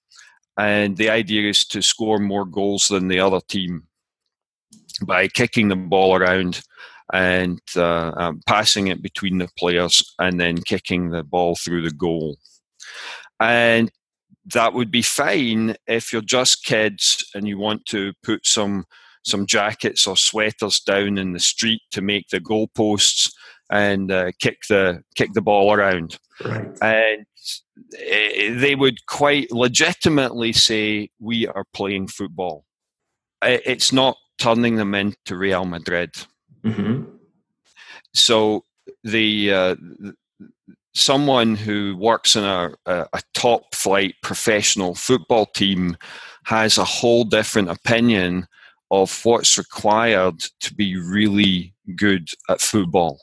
and 0.59 0.97
the 0.97 1.11
idea 1.11 1.49
is 1.49 1.65
to 1.67 1.83
score 1.83 2.19
more 2.19 2.45
goals 2.45 2.89
than 2.89 3.09
the 3.09 3.21
other 3.21 3.41
team 3.49 3.85
by 5.07 5.29
kicking 5.29 5.69
the 5.69 5.77
ball 5.77 6.15
around 6.15 6.63
and 7.13 7.61
uh, 7.77 8.13
um, 8.17 8.41
passing 8.47 8.89
it 8.89 9.03
between 9.03 9.39
the 9.39 9.49
players 9.59 10.15
and 10.19 10.41
then 10.41 10.57
kicking 10.59 11.11
the 11.11 11.23
ball 11.23 11.57
through 11.57 11.83
the 11.83 11.95
goal. 11.95 12.39
And 13.41 13.91
that 14.53 14.75
would 14.75 14.91
be 14.91 15.03
fine 15.03 15.75
if 15.87 16.13
you're 16.13 16.23
just 16.23 16.65
kids 16.65 17.25
and 17.35 17.49
you 17.49 17.59
want 17.59 17.85
to 17.87 18.13
put 18.23 18.47
some 18.47 18.85
some 19.25 19.47
jackets 19.47 20.07
or 20.07 20.19
sweaters 20.19 20.81
down 20.81 21.17
in 21.17 21.33
the 21.33 21.41
street 21.41 21.81
to 21.91 22.03
make 22.03 22.29
the 22.29 22.41
goalposts 22.41 23.33
and 23.71 24.13
uh, 24.13 24.31
kick 24.39 24.59
the 24.69 25.03
kick 25.17 25.33
the 25.33 25.41
ball 25.41 25.73
around. 25.73 26.19
Right. 26.45 26.69
And 26.83 27.25
they 27.91 28.75
would 28.75 29.07
quite 29.07 29.51
legitimately 29.51 30.53
say 30.53 31.11
we 31.19 31.47
are 31.47 31.65
playing 31.73 32.09
football. 32.09 32.65
It's 33.43 33.93
not 33.93 34.17
turning 34.39 34.77
them 34.77 34.95
into 34.95 35.37
Real 35.37 35.65
Madrid. 35.65 36.15
Mm-hmm. 36.65 37.05
So 38.15 38.65
the 39.03 39.53
uh, 39.53 39.77
someone 40.95 41.57
who 41.57 41.97
works 41.97 42.37
in 42.37 42.45
a, 42.45 42.73
a, 42.87 43.07
a 43.13 43.23
top 43.35 43.75
flight 43.75 44.15
professional 44.23 44.95
football 44.95 45.47
team 45.47 45.97
has 46.45 46.79
a 46.79 46.85
whole 46.85 47.25
different 47.25 47.71
opinion 47.71 48.47
of 48.91 49.25
what's 49.25 49.59
required 49.59 50.39
to 50.61 50.75
be 50.75 50.97
really 50.97 51.75
good 51.97 52.29
at 52.49 52.61
football. 52.61 53.21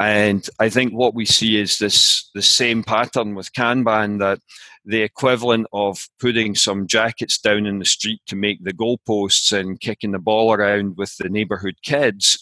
And 0.00 0.48
I 0.58 0.68
think 0.70 0.92
what 0.92 1.14
we 1.14 1.24
see 1.24 1.60
is 1.60 1.78
this 1.78 2.28
the 2.34 2.42
same 2.42 2.82
pattern 2.82 3.34
with 3.34 3.52
Kanban 3.52 4.18
that 4.18 4.40
the 4.84 5.02
equivalent 5.02 5.66
of 5.72 6.08
putting 6.20 6.54
some 6.54 6.86
jackets 6.86 7.38
down 7.38 7.64
in 7.64 7.78
the 7.78 7.84
street 7.84 8.20
to 8.26 8.36
make 8.36 8.62
the 8.64 8.72
goalposts 8.72 9.56
and 9.56 9.80
kicking 9.80 10.12
the 10.12 10.18
ball 10.18 10.52
around 10.52 10.96
with 10.96 11.16
the 11.16 11.28
neighborhood 11.28 11.76
kids, 11.82 12.38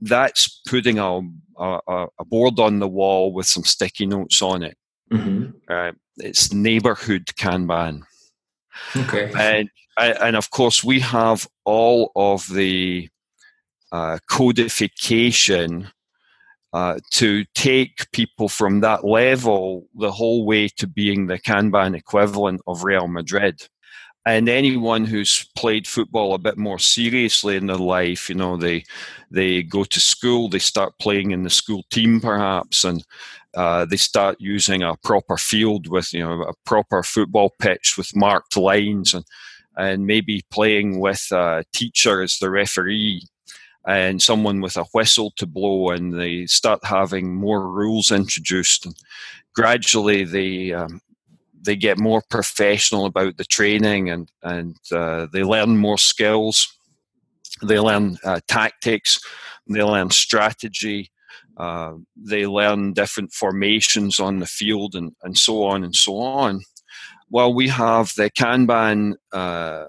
that's 0.00 0.60
putting 0.68 0.98
a, 0.98 1.20
a, 1.58 2.06
a 2.18 2.24
board 2.24 2.58
on 2.58 2.78
the 2.78 2.88
wall 2.88 3.32
with 3.32 3.46
some 3.46 3.64
sticky 3.64 4.06
notes 4.06 4.40
on 4.40 4.62
it. 4.62 4.76
Mm-hmm. 5.12 5.50
Uh, 5.68 5.92
it's 6.18 6.52
neighborhood 6.52 7.26
Kanban. 7.38 8.02
Okay. 8.96 9.32
And, 9.36 9.68
and 9.98 10.36
of 10.36 10.50
course, 10.50 10.82
we 10.82 11.00
have 11.00 11.46
all 11.64 12.12
of 12.16 12.46
the 12.48 13.08
uh, 13.92 14.18
codification 14.28 15.88
uh, 16.74 16.98
to 17.12 17.44
take 17.54 18.10
people 18.10 18.48
from 18.48 18.80
that 18.80 19.04
level 19.04 19.86
the 19.94 20.10
whole 20.10 20.44
way 20.44 20.66
to 20.66 20.88
being 20.88 21.28
the 21.28 21.38
Kanban 21.38 21.96
equivalent 21.96 22.60
of 22.66 22.82
Real 22.82 23.06
Madrid. 23.06 23.68
And 24.26 24.48
anyone 24.48 25.04
who's 25.04 25.48
played 25.54 25.86
football 25.86 26.34
a 26.34 26.38
bit 26.38 26.58
more 26.58 26.80
seriously 26.80 27.56
in 27.56 27.68
their 27.68 27.76
life, 27.76 28.28
you 28.28 28.34
know, 28.34 28.56
they 28.56 28.82
they 29.30 29.62
go 29.62 29.84
to 29.84 30.00
school, 30.00 30.48
they 30.48 30.58
start 30.58 30.98
playing 30.98 31.30
in 31.30 31.44
the 31.44 31.50
school 31.50 31.84
team 31.92 32.20
perhaps, 32.20 32.82
and 32.82 33.04
uh, 33.54 33.84
they 33.84 33.96
start 33.96 34.36
using 34.40 34.82
a 34.82 34.96
proper 34.96 35.36
field 35.36 35.86
with 35.86 36.12
you 36.12 36.24
know 36.24 36.42
a 36.42 36.54
proper 36.64 37.04
football 37.04 37.52
pitch 37.60 37.94
with 37.96 38.16
marked 38.16 38.56
lines, 38.56 39.14
and 39.14 39.24
and 39.76 40.06
maybe 40.08 40.42
playing 40.50 40.98
with 40.98 41.24
a 41.30 41.62
teacher 41.72 42.20
as 42.20 42.38
the 42.38 42.50
referee 42.50 43.22
and 43.86 44.22
someone 44.22 44.60
with 44.60 44.76
a 44.76 44.84
whistle 44.94 45.32
to 45.36 45.46
blow, 45.46 45.90
and 45.90 46.18
they 46.18 46.46
start 46.46 46.80
having 46.84 47.34
more 47.34 47.68
rules 47.68 48.10
introduced. 48.10 48.86
And 48.86 48.94
gradually, 49.54 50.24
they 50.24 50.72
um, 50.72 51.00
they 51.60 51.76
get 51.76 51.98
more 51.98 52.22
professional 52.30 53.06
about 53.06 53.36
the 53.36 53.44
training, 53.44 54.10
and 54.10 54.30
and 54.42 54.76
uh, 54.92 55.26
they 55.32 55.42
learn 55.42 55.76
more 55.76 55.98
skills. 55.98 56.72
They 57.62 57.78
learn 57.78 58.18
uh, 58.24 58.40
tactics. 58.48 59.20
They 59.68 59.82
learn 59.82 60.10
strategy. 60.10 61.10
Uh, 61.56 61.94
they 62.16 62.46
learn 62.46 62.92
different 62.92 63.32
formations 63.32 64.18
on 64.18 64.38
the 64.38 64.46
field, 64.46 64.94
and 64.94 65.12
and 65.22 65.36
so 65.36 65.64
on 65.64 65.84
and 65.84 65.94
so 65.94 66.16
on. 66.16 66.60
Well, 67.30 67.52
we 67.52 67.68
have 67.68 68.12
the 68.16 68.30
Kanban 68.30 69.14
uh, 69.32 69.86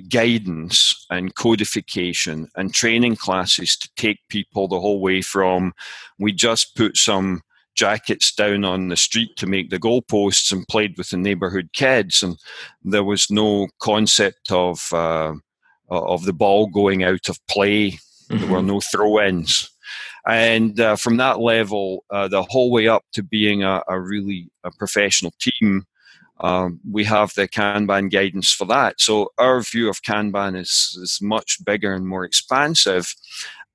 guidance 0.00 1.06
and 1.10 1.34
codification 1.34 2.48
and 2.56 2.74
training 2.74 3.16
classes 3.16 3.76
to 3.76 3.88
take 3.96 4.18
people 4.28 4.68
the 4.68 4.80
whole 4.80 5.00
way 5.00 5.22
from 5.22 5.72
we 6.18 6.32
just 6.32 6.76
put 6.76 6.96
some 6.96 7.40
jackets 7.74 8.34
down 8.34 8.64
on 8.64 8.88
the 8.88 8.96
street 8.96 9.30
to 9.36 9.46
make 9.46 9.70
the 9.70 9.78
goalposts 9.78 10.52
and 10.52 10.66
played 10.68 10.96
with 10.98 11.10
the 11.10 11.16
neighborhood 11.16 11.70
kids 11.72 12.22
and 12.22 12.36
there 12.82 13.04
was 13.04 13.30
no 13.30 13.68
concept 13.80 14.50
of 14.50 14.88
uh, 14.92 15.32
of 15.88 16.24
the 16.24 16.32
ball 16.32 16.66
going 16.66 17.04
out 17.04 17.28
of 17.28 17.38
play 17.46 17.90
mm-hmm. 17.90 18.38
there 18.38 18.50
were 18.50 18.58
mm-hmm. 18.58 18.66
no 18.68 18.80
throw-ins 18.80 19.70
and 20.26 20.80
uh, 20.80 20.96
from 20.96 21.16
that 21.16 21.38
level 21.40 22.04
uh, 22.10 22.26
the 22.28 22.42
whole 22.42 22.70
way 22.70 22.88
up 22.88 23.04
to 23.12 23.22
being 23.22 23.62
a, 23.62 23.82
a 23.88 24.00
really 24.00 24.50
a 24.64 24.70
professional 24.72 25.32
team 25.38 25.84
um, 26.40 26.80
we 26.90 27.04
have 27.04 27.32
the 27.34 27.48
Kanban 27.48 28.10
guidance 28.10 28.52
for 28.52 28.66
that. 28.66 29.00
So 29.00 29.32
our 29.38 29.60
view 29.60 29.88
of 29.88 30.02
Kanban 30.02 30.56
is, 30.58 30.98
is 31.02 31.18
much 31.20 31.58
bigger 31.64 31.92
and 31.94 32.06
more 32.06 32.24
expansive. 32.24 33.14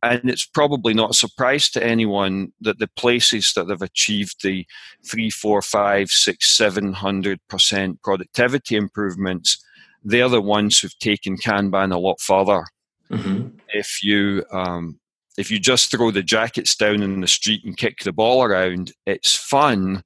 And 0.01 0.29
it's 0.29 0.46
probably 0.46 0.93
not 0.93 1.12
a 1.12 1.13
surprise 1.13 1.70
to 1.72 1.84
anyone 1.84 2.51
that 2.60 2.77
the 2.79 2.89
places 2.98 3.53
that 3.55 3.70
have 3.70 3.82
achieved 3.82 4.43
the 4.43 4.65
three, 5.05 5.29
four, 5.29 5.62
five, 5.62 6.10
six, 6.10 6.58
seven 6.58 6.91
hundred 6.91 7.39
percent 7.48 8.01
productivity 8.01 8.75
improvements, 8.75 9.63
they're 10.03 10.27
the 10.27 10.41
ones 10.41 10.79
who've 10.79 11.00
taken 11.00 11.38
Kanban 11.38 11.93
a 11.93 11.98
lot 11.98 12.20
further. 12.20 12.65
Mm-hmm. 13.10 13.58
If 13.70 14.03
you 14.03 14.43
um, 14.51 15.00
if 15.38 15.50
you 15.50 15.58
just 15.58 15.89
throw 15.89 16.12
the 16.12 16.22
jackets 16.22 16.75
down 16.75 17.01
in 17.01 17.22
the 17.22 17.27
street 17.27 17.63
and 17.63 17.77
kick 17.77 18.00
the 18.00 18.12
ball 18.12 18.43
around, 18.43 18.91
it's 19.05 19.34
fun, 19.34 20.03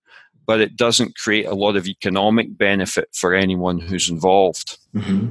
but 0.47 0.61
it 0.61 0.75
doesn't 0.75 1.17
create 1.17 1.45
a 1.45 1.53
lot 1.53 1.75
of 1.75 1.85
economic 1.85 2.57
benefit 2.57 3.09
for 3.13 3.35
anyone 3.35 3.79
who's 3.79 4.09
involved. 4.09 4.77
Mm-hmm. 4.95 5.27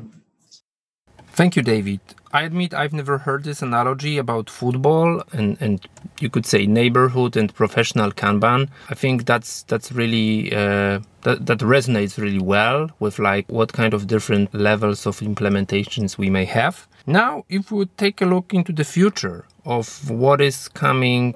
Thank 1.33 1.57
you, 1.57 1.63
David. 1.63 2.01
I 2.33 2.43
admit 2.43 2.75
I've 2.75 2.93
never 2.93 3.19
heard 3.19 3.45
this 3.45 3.63
analogy 3.63 4.19
about 4.19 4.51
football 4.51 5.23
and, 5.33 5.57
and 5.61 5.87
you 6.21 6.29
could 6.31 6.47
say 6.47 6.67
neighborhood 6.67 7.37
and 7.37 7.55
professional 7.55 8.11
Kanban. 8.11 8.69
I 8.91 8.95
think 8.95 9.27
that's 9.27 9.63
that's 9.65 9.93
really 9.93 10.55
uh, 10.55 11.01
that 11.23 11.47
that 11.47 11.59
resonates 11.59 12.19
really 12.19 12.41
well 12.41 12.91
with 13.01 13.19
like 13.19 13.47
what 13.49 13.73
kind 13.73 13.95
of 13.95 14.07
different 14.07 14.55
levels 14.55 15.07
of 15.07 15.21
implementations 15.21 16.19
we 16.19 16.31
may 16.31 16.45
have. 16.45 16.87
Now, 17.07 17.45
if 17.49 17.71
we 17.71 17.87
take 17.97 18.21
a 18.21 18.27
look 18.27 18.53
into 18.53 18.73
the 18.73 18.85
future 18.85 19.45
of 19.65 20.11
what 20.11 20.41
is 20.41 20.69
coming 20.69 21.35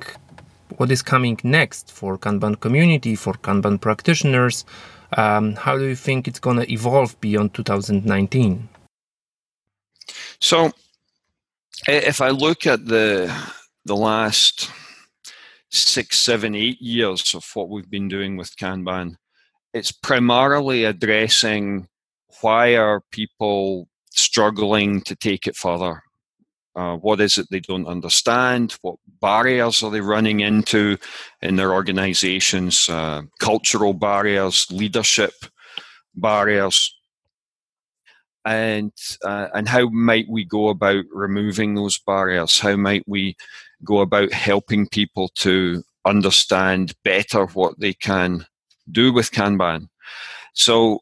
what 0.79 0.91
is 0.91 1.03
coming 1.03 1.39
next 1.43 1.91
for 1.91 2.19
Kanban 2.19 2.61
community, 2.61 3.17
for 3.17 3.35
Kanban 3.35 3.81
practitioners? 3.81 4.65
Um, 5.17 5.55
how 5.57 5.77
do 5.77 5.85
you 5.85 5.97
think 5.97 6.29
it's 6.29 6.39
going 6.39 6.59
to 6.59 6.73
evolve 6.73 7.21
beyond 7.21 7.55
2019? 7.55 8.69
So, 10.41 10.71
if 11.89 12.21
I 12.21 12.31
look 12.31 12.67
at 12.67 12.87
the 12.87 13.33
the 13.85 13.97
last 13.97 14.71
six, 15.71 16.19
seven, 16.19 16.55
eight 16.55 16.81
years 16.81 17.35
of 17.35 17.45
what 17.55 17.69
we've 17.69 17.91
been 17.91 18.09
doing 18.09 18.37
with 18.37 18.57
Kanban, 18.57 19.17
it's 19.73 19.93
primarily 19.93 20.85
addressing 20.85 21.89
why 22.41 22.77
are 22.77 23.03
people 23.11 23.89
struggling 24.11 25.01
to 25.03 25.15
take 25.15 25.47
it 25.47 25.57
further 25.57 26.03
uh, 26.77 26.97
what 26.97 27.21
is 27.21 27.37
it 27.37 27.49
they 27.51 27.61
don't 27.61 27.87
understand? 27.87 28.77
What 28.83 28.97
barriers 29.21 29.83
are 29.83 29.91
they 29.91 30.01
running 30.01 30.41
into 30.41 30.97
in 31.43 31.57
their 31.57 31.73
organizations? 31.73 32.89
Uh, 32.89 33.23
cultural 33.41 33.93
barriers, 33.93 34.71
leadership 34.71 35.33
barriers, 36.15 36.95
and 38.45 38.93
uh, 39.25 39.49
and 39.53 39.69
how 39.69 39.89
might 39.89 40.27
we 40.29 40.45
go 40.45 40.69
about 40.69 41.05
removing 41.13 41.75
those 41.75 41.99
barriers? 41.99 42.59
How 42.59 42.77
might 42.77 43.05
we 43.07 43.37
go 43.85 44.01
about 44.01 44.33
helping 44.33 44.87
people 44.87 45.29
to 45.37 45.83
understand 46.05 46.95
better 47.05 47.47
what 47.47 47.79
they 47.81 47.95
can 47.95 48.47
do 48.91 49.13
with 49.13 49.33
Kanban? 49.33 49.89
So 50.55 51.01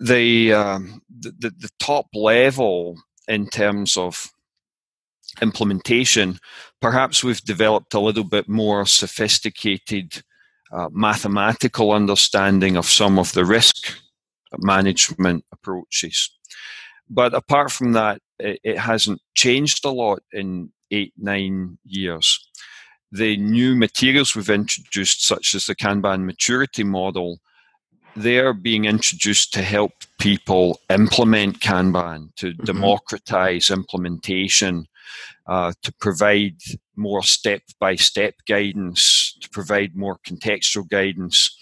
the 0.00 0.52
um, 0.52 1.02
the, 1.08 1.32
the, 1.38 1.50
the 1.50 1.70
top 1.78 2.06
level 2.14 2.96
in 3.28 3.48
terms 3.48 3.96
of 3.96 4.30
implementation, 5.42 6.38
perhaps 6.80 7.24
we've 7.24 7.42
developed 7.42 7.94
a 7.94 8.00
little 8.00 8.24
bit 8.24 8.48
more 8.48 8.86
sophisticated 8.86 10.22
uh, 10.72 10.88
mathematical 10.92 11.92
understanding 11.92 12.76
of 12.76 12.86
some 12.86 13.18
of 13.18 13.32
the 13.32 13.44
risk 13.44 13.98
management 14.58 15.44
approaches. 15.52 16.30
But 17.08 17.34
apart 17.34 17.70
from 17.70 17.92
that, 17.92 18.20
it, 18.38 18.60
it 18.64 18.78
hasn't 18.78 19.20
changed 19.34 19.84
a 19.84 19.90
lot 19.90 20.22
in 20.32 20.72
eight, 20.90 21.12
nine 21.16 21.78
years. 21.84 22.38
The 23.12 23.36
new 23.36 23.76
materials 23.76 24.34
we've 24.34 24.50
introduced, 24.50 25.26
such 25.26 25.54
as 25.54 25.66
the 25.66 25.76
Kanban 25.76 26.24
maturity 26.24 26.82
model, 26.82 27.38
they're 28.16 28.52
being 28.52 28.84
introduced 28.84 29.52
to 29.54 29.62
help 29.62 29.92
people 30.18 30.80
implement 30.90 31.60
Kanban, 31.60 32.34
to 32.36 32.52
mm-hmm. 32.52 32.64
democratize 32.64 33.70
implementation, 33.70 34.86
uh, 35.46 35.72
to 35.82 35.92
provide 36.00 36.56
more 36.96 37.22
step 37.22 37.62
by 37.80 37.96
step 37.96 38.34
guidance, 38.48 39.36
to 39.40 39.48
provide 39.50 39.96
more 39.96 40.18
contextual 40.26 40.88
guidance, 40.88 41.56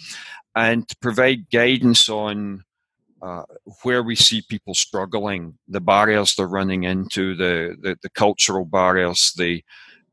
and 0.55 0.89
to 0.89 0.97
provide 1.01 1.51
guidance 1.51 2.09
on 2.09 2.65
uh, 3.23 3.45
where 3.83 4.03
we 4.03 4.17
see 4.17 4.43
people 4.49 4.75
struggling, 4.75 5.57
the 5.69 5.81
barriers 5.81 6.35
they're 6.35 6.47
running 6.47 6.85
into, 6.85 7.35
the, 7.37 7.77
the, 7.81 7.97
the 8.03 8.11
cultural 8.11 8.65
barriers, 8.65 9.33
the, 9.37 9.63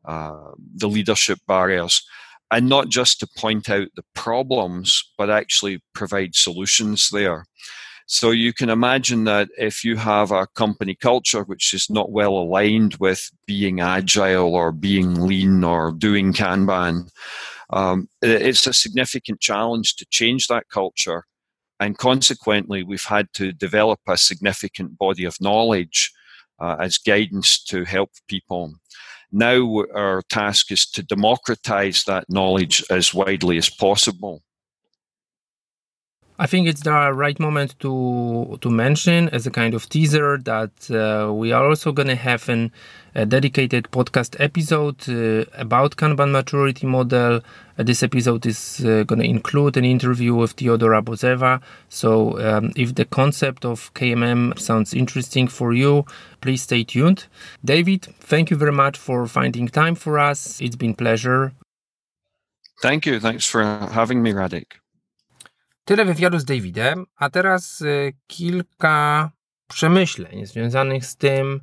uh, 0.05 0.51
the 0.75 0.87
leadership 0.87 1.39
barriers 1.47 2.05
and 2.51 2.67
not 2.67 2.89
just 2.89 3.19
to 3.19 3.27
point 3.37 3.69
out 3.69 3.87
the 3.95 4.03
problems, 4.15 5.03
but 5.17 5.29
actually 5.29 5.81
provide 5.93 6.35
solutions 6.35 7.09
there. 7.11 7.45
So 8.11 8.31
you 8.31 8.53
can 8.53 8.71
imagine 8.71 9.25
that 9.25 9.49
if 9.55 9.83
you 9.83 9.95
have 9.97 10.31
a 10.31 10.47
company 10.55 10.95
culture 10.95 11.43
which 11.43 11.75
is 11.75 11.91
not 11.91 12.11
well 12.11 12.33
aligned 12.33 12.95
with 12.95 13.29
being 13.45 13.81
agile 13.81 14.55
or 14.55 14.71
being 14.71 15.27
lean 15.27 15.63
or 15.63 15.91
doing 15.91 16.33
Kanban, 16.33 17.11
um, 17.69 18.09
it's 18.23 18.65
a 18.65 18.73
significant 18.73 19.41
challenge 19.41 19.95
to 19.97 20.07
change 20.09 20.47
that 20.47 20.69
culture. 20.69 21.25
And 21.79 21.99
consequently, 21.99 22.81
we've 22.81 23.03
had 23.03 23.27
to 23.33 23.51
develop 23.51 23.99
a 24.07 24.17
significant 24.17 24.97
body 24.97 25.23
of 25.23 25.39
knowledge 25.39 26.11
uh, 26.59 26.77
as 26.79 26.97
guidance 26.97 27.63
to 27.65 27.85
help 27.85 28.09
people. 28.27 28.73
Now, 29.31 29.83
our 29.93 30.21
task 30.23 30.71
is 30.71 30.85
to 30.91 31.03
democratize 31.03 32.03
that 32.05 32.25
knowledge 32.29 32.83
as 32.89 33.13
widely 33.13 33.57
as 33.57 33.69
possible. 33.69 34.41
I 36.41 36.45
think 36.45 36.69
it's 36.69 36.83
the 36.83 37.11
right 37.13 37.37
moment 37.37 37.77
to 37.81 38.57
to 38.61 38.69
mention 38.69 39.27
as 39.29 39.45
a 39.45 39.51
kind 39.51 39.73
of 39.73 39.89
teaser 39.89 40.37
that 40.37 40.71
uh, 40.89 41.33
we 41.33 41.51
are 41.51 41.65
also 41.67 41.91
going 41.91 42.07
to 42.07 42.15
have 42.15 42.47
an, 42.47 42.71
a 43.13 43.25
dedicated 43.25 43.91
podcast 43.91 44.37
episode 44.39 44.97
uh, 45.09 45.43
about 45.53 45.97
Kanban 45.97 46.31
maturity 46.31 46.87
model. 46.87 47.41
Uh, 47.77 47.83
this 47.83 48.03
episode 48.03 48.45
is 48.45 48.79
uh, 48.85 49.03
going 49.03 49.19
to 49.19 49.25
include 49.25 49.75
an 49.75 49.83
interview 49.83 50.33
with 50.33 50.53
Theodora 50.53 51.01
Bozeva. 51.01 51.61
So 51.89 52.39
um, 52.39 52.71
if 52.77 52.95
the 52.95 53.03
concept 53.03 53.65
of 53.65 53.93
KMM 53.93 54.57
sounds 54.57 54.93
interesting 54.93 55.49
for 55.49 55.73
you, 55.73 56.05
please 56.39 56.61
stay 56.61 56.85
tuned. 56.85 57.27
David, 57.65 58.03
thank 58.21 58.49
you 58.49 58.55
very 58.55 58.71
much 58.71 58.97
for 58.97 59.27
finding 59.27 59.67
time 59.67 59.95
for 59.95 60.17
us. 60.17 60.61
It's 60.61 60.77
been 60.77 60.93
pleasure. 60.93 61.51
Thank 62.81 63.05
you. 63.05 63.19
Thanks 63.19 63.45
for 63.45 63.61
having 63.61 64.23
me, 64.23 64.31
Radek. 64.31 64.78
Tyle 65.89 66.05
wywiadu 66.05 66.39
z 66.39 66.45
Davidem, 66.45 67.05
a 67.15 67.29
teraz 67.29 67.81
y, 67.81 68.13
kilka 68.27 69.29
przemyśleń 69.67 70.45
związanych 70.45 71.05
z 71.05 71.15
tym, 71.15 71.61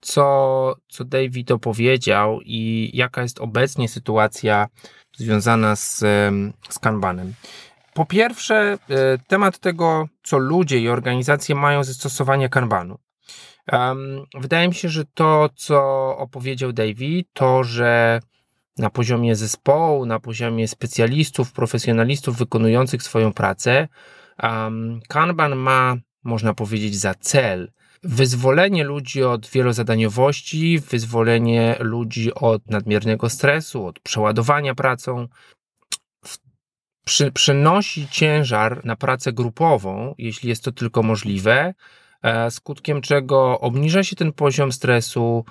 co, 0.00 0.76
co 0.88 1.04
David 1.04 1.50
opowiedział 1.50 2.40
i 2.44 2.90
jaka 2.94 3.22
jest 3.22 3.40
obecnie 3.40 3.88
sytuacja 3.88 4.66
związana 5.16 5.76
z, 5.76 5.98
z 6.68 6.78
Kanbanem. 6.78 7.34
Po 7.94 8.06
pierwsze, 8.06 8.78
y, 8.90 9.18
temat 9.26 9.58
tego, 9.58 10.08
co 10.22 10.38
ludzie 10.38 10.78
i 10.78 10.88
organizacje 10.88 11.54
mają 11.54 11.84
ze 11.84 11.94
stosowania 11.94 12.48
Kanbanu. 12.48 12.98
Wydaje 14.34 14.68
mi 14.68 14.74
się, 14.74 14.88
że 14.88 15.04
to, 15.14 15.48
co 15.56 15.78
opowiedział 16.16 16.72
David, 16.72 17.28
to, 17.32 17.64
że 17.64 18.20
na 18.78 18.90
poziomie 18.90 19.36
zespołu, 19.36 20.06
na 20.06 20.20
poziomie 20.20 20.68
specjalistów, 20.68 21.52
profesjonalistów 21.52 22.36
wykonujących 22.36 23.02
swoją 23.02 23.32
pracę, 23.32 23.88
Kanban 25.08 25.56
ma, 25.56 25.96
można 26.24 26.54
powiedzieć, 26.54 26.96
za 26.96 27.14
cel 27.14 27.72
wyzwolenie 28.02 28.84
ludzi 28.84 29.22
od 29.22 29.46
wielozadaniowości, 29.46 30.78
wyzwolenie 30.78 31.76
ludzi 31.80 32.34
od 32.34 32.70
nadmiernego 32.70 33.30
stresu, 33.30 33.86
od 33.86 34.00
przeładowania 34.00 34.74
pracą. 34.74 35.28
Przy, 37.04 37.32
przynosi 37.32 38.08
ciężar 38.08 38.84
na 38.84 38.96
pracę 38.96 39.32
grupową, 39.32 40.14
jeśli 40.18 40.48
jest 40.48 40.64
to 40.64 40.72
tylko 40.72 41.02
możliwe, 41.02 41.74
e, 42.22 42.50
skutkiem 42.50 43.00
czego 43.00 43.60
obniża 43.60 44.02
się 44.04 44.16
ten 44.16 44.32
poziom 44.32 44.72
stresu, 44.72 45.44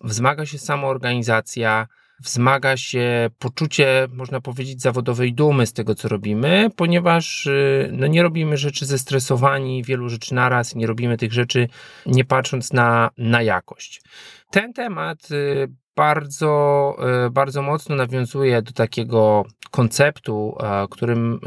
wzmaga 0.00 0.46
się 0.46 0.58
samoorganizacja, 0.58 1.86
wzmaga 2.22 2.76
się 2.76 3.30
poczucie, 3.38 4.08
można 4.12 4.40
powiedzieć, 4.40 4.82
zawodowej 4.82 5.34
dumy 5.34 5.66
z 5.66 5.72
tego, 5.72 5.94
co 5.94 6.08
robimy, 6.08 6.70
ponieważ 6.76 7.46
y, 7.46 7.90
no, 7.92 8.06
nie 8.06 8.22
robimy 8.22 8.56
rzeczy 8.56 8.86
zestresowani, 8.86 9.84
wielu 9.84 10.08
rzeczy 10.08 10.34
naraz, 10.34 10.74
nie 10.74 10.86
robimy 10.86 11.16
tych 11.16 11.32
rzeczy 11.32 11.68
nie 12.06 12.24
patrząc 12.24 12.72
na, 12.72 13.10
na 13.18 13.42
jakość. 13.42 14.02
Ten 14.50 14.72
temat 14.72 15.30
y, 15.30 15.81
bardzo, 15.96 16.96
y, 17.26 17.30
bardzo 17.30 17.62
mocno 17.62 17.96
nawiązuje 17.96 18.62
do 18.62 18.72
takiego 18.72 19.44
konceptu, 19.72 20.56
którym, 20.90 21.40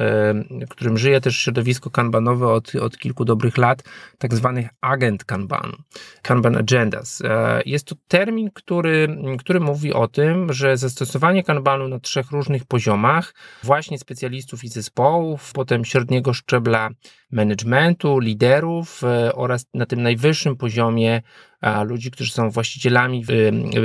którym 0.69 0.97
żyje 0.97 1.21
też 1.21 1.39
środowisko 1.39 1.89
kanbanowe 1.89 2.47
od, 2.47 2.75
od 2.75 2.97
kilku 2.97 3.25
dobrych 3.25 3.57
lat, 3.57 3.83
tak 4.17 4.35
zwanych 4.35 4.69
agent 4.81 5.23
kanban, 5.23 5.71
kanban 6.21 6.57
agendas. 6.57 7.21
E, 7.21 7.61
jest 7.65 7.87
to 7.87 7.95
termin, 8.07 8.51
który, 8.53 9.17
który 9.39 9.59
mówi 9.59 9.93
o 9.93 10.07
tym, 10.07 10.53
że 10.53 10.77
zastosowanie 10.77 11.43
kanbanu 11.43 11.87
na 11.87 11.99
trzech 11.99 12.31
różnych 12.31 12.65
poziomach, 12.65 13.33
właśnie 13.63 13.99
specjalistów 13.99 14.63
i 14.63 14.67
zespołów, 14.67 15.51
potem 15.53 15.85
średniego 15.85 16.33
szczebla 16.33 16.89
managementu, 17.31 18.19
liderów 18.19 19.03
e, 19.03 19.35
oraz 19.35 19.65
na 19.73 19.85
tym 19.85 20.01
najwyższym 20.03 20.55
poziomie 20.55 21.21
ludzi, 21.83 22.11
którzy 22.11 22.31
są 22.31 22.49
właścicielami 22.49 23.25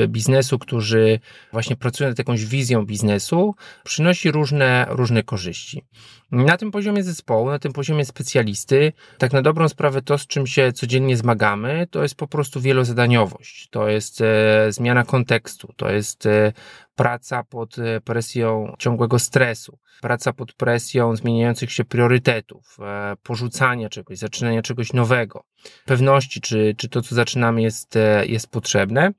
biznesu, 0.08 0.58
którzy 0.58 1.20
właśnie 1.52 1.76
pracują 1.76 2.08
nad 2.08 2.18
jakąś 2.18 2.44
wizją 2.44 2.86
biznesu, 2.86 3.54
przynosi 3.84 4.30
różne, 4.30 4.86
różne 4.88 5.22
korzyści. 5.22 5.84
Na 6.32 6.56
tym 6.56 6.70
poziomie 6.70 7.02
zespołu, 7.02 7.50
na 7.50 7.58
tym 7.58 7.72
poziomie 7.72 8.04
specjalisty, 8.04 8.92
tak 9.18 9.32
na 9.32 9.42
dobrą 9.42 9.68
sprawę 9.68 10.02
to, 10.02 10.18
z 10.18 10.26
czym 10.26 10.46
się 10.46 10.72
codziennie 10.72 11.16
zmagamy, 11.16 11.86
to 11.90 12.02
jest 12.02 12.14
po 12.14 12.26
prostu 12.26 12.60
wielozadaniowość, 12.60 13.68
to 13.70 13.88
jest 13.88 14.20
e, 14.20 14.72
zmiana 14.72 15.04
kontekstu, 15.04 15.72
to 15.76 15.90
jest 15.90 16.26
e, 16.26 16.52
praca 16.94 17.44
pod 17.44 17.78
e, 17.78 18.00
presją 18.00 18.74
ciągłego 18.78 19.18
stresu, 19.18 19.78
praca 20.00 20.32
pod 20.32 20.52
presją 20.52 21.16
zmieniających 21.16 21.72
się 21.72 21.84
priorytetów, 21.84 22.76
e, 22.80 23.16
porzucania 23.22 23.88
czegoś, 23.88 24.18
zaczynania 24.18 24.62
czegoś 24.62 24.92
nowego, 24.92 25.44
pewności, 25.84 26.40
czy, 26.40 26.74
czy 26.78 26.88
to, 26.88 27.02
co 27.02 27.14
zaczynamy, 27.14 27.62
jest, 27.62 27.96
e, 27.96 28.26
jest 28.26 28.46
potrzebne. 28.46 29.12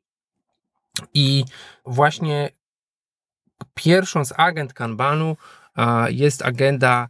I 1.13 1.43
właśnie 1.85 2.49
pierwszą 3.73 4.25
z 4.25 4.33
agent 4.37 4.73
Kanbanu 4.73 5.37
jest 6.09 6.45
agenda, 6.45 7.07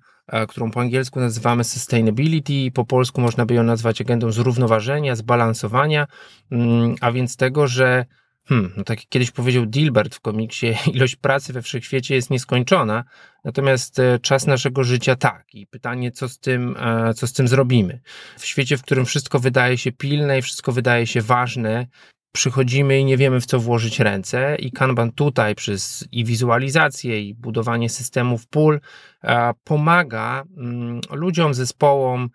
którą 0.48 0.72
po 0.72 0.80
angielsku 0.80 1.20
nazywamy 1.20 1.64
sustainability, 1.64 2.72
po 2.74 2.86
polsku 2.86 3.22
można 3.22 3.46
by 3.46 3.54
ją 3.54 3.64
nazwać 3.64 4.02
agendą 4.02 4.32
zrównoważenia, 4.32 5.16
zbalansowania, 5.16 6.08
mm, 6.52 6.96
a 7.02 7.12
więc 7.12 7.36
tego, 7.38 7.68
że 7.68 8.06
Hmm, 8.48 8.74
no 8.78 8.84
tak 8.84 9.00
jak 9.00 9.10
kiedyś 9.10 9.32
powiedział 9.32 9.66
Dilbert 9.66 10.16
w 10.16 10.20
komiksie, 10.20 10.76
ilość 10.94 11.16
pracy 11.16 11.54
we 11.54 11.62
wszechświecie 11.62 12.16
jest 12.16 12.30
nieskończona, 12.30 13.04
natomiast 13.44 14.00
e, 14.00 14.20
czas 14.20 14.48
naszego 14.48 14.84
życia 14.84 15.16
tak. 15.16 15.46
I 15.54 15.68
pytanie, 15.68 16.12
co 16.12 16.30
z 16.30 16.40
tym, 16.40 16.76
co 17.16 17.28
z 17.28 17.34
tym 17.34 17.48
zrobimy? 17.48 18.02
W 18.38 18.46
świecie, 18.46 18.78
w 18.78 18.82
którym 18.82 19.06
wszystko 19.06 19.40
wydaje 19.40 19.78
się 19.78 19.92
pilne 19.92 20.40
i 20.40 20.42
wszystko 20.42 20.72
wydaje 20.72 21.08
się 21.08 21.22
ważne, 21.22 21.88
przychodzimy 22.32 23.00
i 23.00 23.06
nie 23.06 23.18
wiemy, 23.18 23.42
w 23.42 23.46
co 23.46 23.60
włożyć 23.60 24.00
ręce, 24.00 24.56
i 24.56 24.72
Kanban 24.72 25.12
tutaj 25.12 25.56
przez 25.56 26.08
i 26.12 26.26
wizualizację, 26.26 27.22
i 27.22 27.34
budowanie 27.34 27.90
systemów 27.90 28.48
pól 28.48 28.80
e, 29.24 29.54
pomaga 29.64 30.44
mm, 30.58 31.02
ludziom, 31.12 31.54
zespołom 31.54 32.30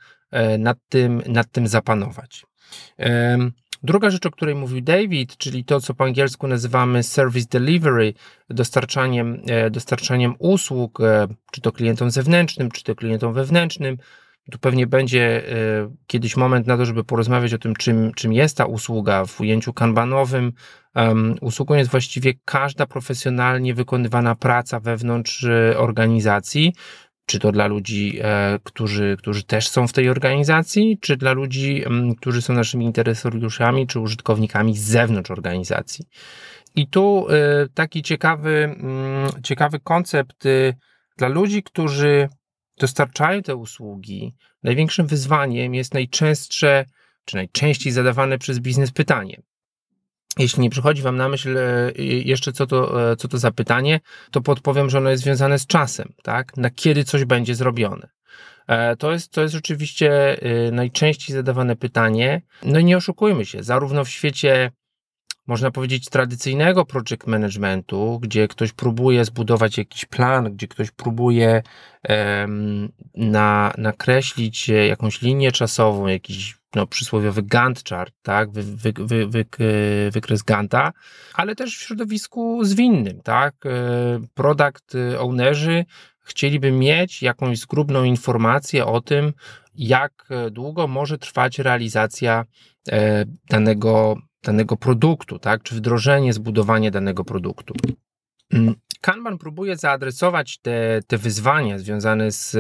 nad 0.59 0.79
tym, 0.89 1.23
nad 1.27 1.51
tym 1.51 1.69
zapanować. 1.69 2.47
Druga 3.83 4.11
rzecz, 4.11 4.27
o 4.27 4.31
której 4.31 4.55
mówił 4.55 4.81
David, 4.81 5.37
czyli 5.37 5.65
to, 5.65 5.81
co 5.81 5.95
po 5.95 6.05
angielsku 6.05 6.49
nazywamy 6.49 7.03
service 7.03 7.47
delivery, 7.51 8.15
dostarczaniem, 8.51 9.43
e, 9.49 9.71
dostarczaniem 9.71 10.35
usług, 10.39 11.01
e, 11.01 11.27
czy 11.53 11.61
to 11.61 11.73
klientom 11.73 12.11
zewnętrznym, 12.11 12.71
czy 12.71 12.85
to 12.85 12.95
klientom 12.95 13.35
wewnętrznym. 13.35 13.97
Tu 14.51 14.59
pewnie 14.59 14.87
będzie 14.87 15.53
e, 15.53 15.91
kiedyś 16.07 16.37
moment 16.37 16.67
na 16.67 16.77
to, 16.77 16.87
żeby 16.87 17.05
porozmawiać 17.05 17.55
o 17.55 17.59
tym, 17.59 17.77
czym, 17.77 18.13
czym 18.15 18.33
jest 18.33 18.57
ta 18.57 18.65
usługa 18.65 19.25
w 19.25 19.41
ujęciu 19.41 19.73
kanbanowym. 19.73 20.53
Usługą 21.41 21.75
jest 21.75 21.91
właściwie 21.91 22.35
każda 22.45 22.87
profesjonalnie 22.87 23.75
wykonywana 23.75 24.35
praca 24.35 24.81
wewnątrz 24.81 25.47
organizacji, 25.77 26.73
czy 27.27 27.39
to 27.39 27.53
dla 27.53 27.67
ludzi, 27.67 28.19
e, 28.23 28.59
którzy, 28.63 29.17
którzy 29.19 29.43
też 29.43 29.69
są 29.69 29.89
w 29.89 29.93
tej 29.93 30.09
organizacji, 30.09 30.99
czy 31.01 31.17
dla 31.17 31.33
ludzi, 31.33 31.85
którzy 32.21 32.43
są 32.43 32.55
naszymi 32.55 32.85
interesariuszami, 32.85 33.87
czy 33.87 34.01
użytkownikami 34.01 34.77
z 34.77 34.83
zewnątrz 34.83 35.31
organizacji. 35.31 36.05
I 36.77 36.89
tu 36.89 37.27
e, 37.31 37.69
taki 37.75 38.03
ciekawy, 38.03 38.77
ciekawy 39.43 39.81
koncept 39.81 40.47
e, 40.47 40.75
dla 41.19 41.29
ludzi, 41.29 41.63
którzy 41.63 42.29
dostarczają 42.79 43.43
te 43.43 43.57
usługi. 43.57 44.35
Największym 44.63 45.07
wyzwaniem 45.07 45.75
jest 45.75 45.95
najczęstsze, 45.95 46.85
czy 47.25 47.37
najczęściej 47.37 47.93
zadawane 47.93 48.39
przez 48.39 48.61
biznes 48.61 48.91
pytanie 48.91 49.43
jeśli 50.39 50.63
nie 50.63 50.71
przychodzi 50.71 51.03
Wam 51.03 51.17
na 51.17 51.29
myśl 51.29 51.59
e, 51.59 51.93
jeszcze 52.03 52.53
co 52.53 52.67
to, 52.67 53.11
e, 53.13 53.17
co 53.17 53.29
to 53.29 53.39
za 53.39 53.51
pytanie, 53.51 54.01
to 54.31 54.41
podpowiem, 54.41 54.91
że 54.91 54.99
ono 54.99 55.11
jest 55.11 55.23
związane 55.23 55.59
z 55.59 55.67
czasem, 55.67 56.13
tak? 56.23 56.57
Na 56.57 56.71
kiedy 56.71 57.05
coś 57.05 57.25
będzie 57.25 57.55
zrobione. 57.55 58.09
E, 58.67 58.97
to 58.97 59.13
jest, 59.13 59.33
to 59.33 59.43
jest 59.43 59.55
rzeczywiście 59.55 60.37
najczęściej 60.73 61.37
zadawane 61.37 61.77
pytanie. 61.77 62.43
No 62.63 62.79
i 62.79 62.85
nie 62.85 62.97
oszukujmy 62.97 63.45
się, 63.45 63.63
zarówno 63.63 64.05
w 64.05 64.09
świecie, 64.09 64.71
można 65.47 65.71
powiedzieć, 65.71 66.09
tradycyjnego 66.09 66.85
project 66.85 67.27
managementu, 67.27 68.19
gdzie 68.23 68.49
ktoś 68.49 68.73
próbuje 68.73 69.25
zbudować 69.25 69.79
jakiś 69.79 70.05
plan, 70.05 70.55
gdzie 70.57 70.69
ktoś 70.69 70.91
próbuje 70.91 71.63
um, 72.09 72.89
na, 73.15 73.73
nakreślić 73.79 74.69
jakąś 74.69 75.23
linię 75.23 75.53
czasową, 75.53 76.07
jakiś 76.07 76.57
no, 76.75 76.87
przysłowiowy 76.87 77.43
Gantt 77.43 77.89
chart, 77.89 78.15
tak, 78.23 78.51
wy, 78.51 78.63
wy, 78.63 78.93
wy, 78.99 79.27
wy, 79.27 79.45
wykres 80.13 80.43
Ganta, 80.43 80.93
ale 81.35 81.55
też 81.55 81.79
w 81.79 81.83
środowisku 81.83 82.65
zwinnym, 82.65 83.21
tak, 83.23 83.55
e, 83.67 83.71
product 84.35 84.93
ownerzy 85.19 85.85
chcieliby 86.21 86.73
mieć 86.73 87.23
jakąś 87.23 87.59
zgrubną 87.59 88.05
informację 88.05 88.87
o 88.87 89.01
tym, 89.01 89.33
jak 89.75 90.29
długo 90.51 90.89
może 90.89 91.19
trwać 91.19 91.59
realizacja 91.59 92.45
e, 92.89 93.25
danego, 93.51 94.17
danego 94.47 94.77
produktu, 94.77 95.39
tak, 95.39 95.63
czy 95.63 95.75
wdrożenie, 95.75 96.33
zbudowanie 96.33 96.91
danego 96.91 97.25
produktu. 97.25 97.75
Mm, 98.53 98.75
Kanban 99.01 99.39
próbuje 99.39 99.77
zaadresować 99.77 100.59
te, 100.59 101.01
te 101.07 101.19
wyzwania 101.19 101.79
związane 101.79 102.31
z 102.31 102.57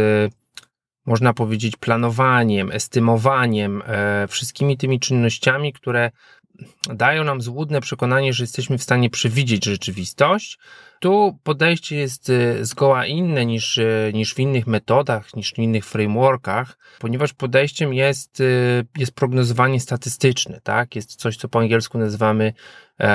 można 1.07 1.35
powiedzieć, 1.35 1.77
planowaniem, 1.77 2.73
estymowaniem, 2.73 3.83
e, 3.87 4.27
wszystkimi 4.29 4.77
tymi 4.77 5.01
czynnościami, 5.01 5.73
które 5.73 6.11
dają 6.95 7.25
nam 7.25 7.41
złudne 7.41 7.81
przekonanie, 7.81 8.33
że 8.33 8.45
jesteśmy 8.45 8.79
w 8.79 8.83
stanie 8.83 9.11
przewidzieć 9.11 9.65
rzeczywistość. 9.65 10.59
Tu 11.01 11.39
podejście 11.43 11.97
jest 11.97 12.31
e, 12.31 12.65
zgoła 12.65 13.07
inne 13.07 13.47
niż, 13.47 13.79
e, 13.79 14.11
niż 14.15 14.35
w 14.35 14.39
innych 14.39 14.67
metodach, 14.67 15.37
niż 15.37 15.53
w 15.53 15.59
innych 15.59 15.85
frameworkach, 15.85 16.79
ponieważ 16.99 17.33
podejściem 17.33 17.95
jest, 17.95 18.43
jest 18.99 19.15
prognozowanie 19.15 19.81
statystyczne, 19.81 20.61
tak? 20.63 20.97
Jest 20.97 21.17
coś, 21.17 21.37
co 21.37 21.49
po 21.49 21.59
angielsku 21.59 21.99
nazywamy 21.99 22.53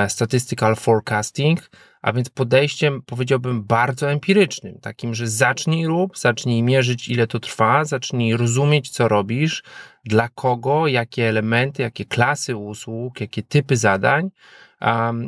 statistical 0.07 0.75
forecasting, 0.75 1.69
a 2.01 2.13
więc 2.13 2.29
podejściem 2.29 3.01
powiedziałbym 3.05 3.63
bardzo 3.63 4.11
empirycznym, 4.11 4.79
takim, 4.81 5.15
że 5.15 5.27
zacznij 5.27 5.87
rób, 5.87 6.17
zacznij 6.17 6.63
mierzyć 6.63 7.09
ile 7.09 7.27
to 7.27 7.39
trwa, 7.39 7.85
zacznij 7.85 8.37
rozumieć 8.37 8.89
co 8.89 9.07
robisz, 9.07 9.63
dla 10.05 10.29
kogo, 10.29 10.87
jakie 10.87 11.29
elementy, 11.29 11.81
jakie 11.81 12.05
klasy 12.05 12.55
usług, 12.55 13.21
jakie 13.21 13.43
typy 13.43 13.77
zadań 13.77 14.29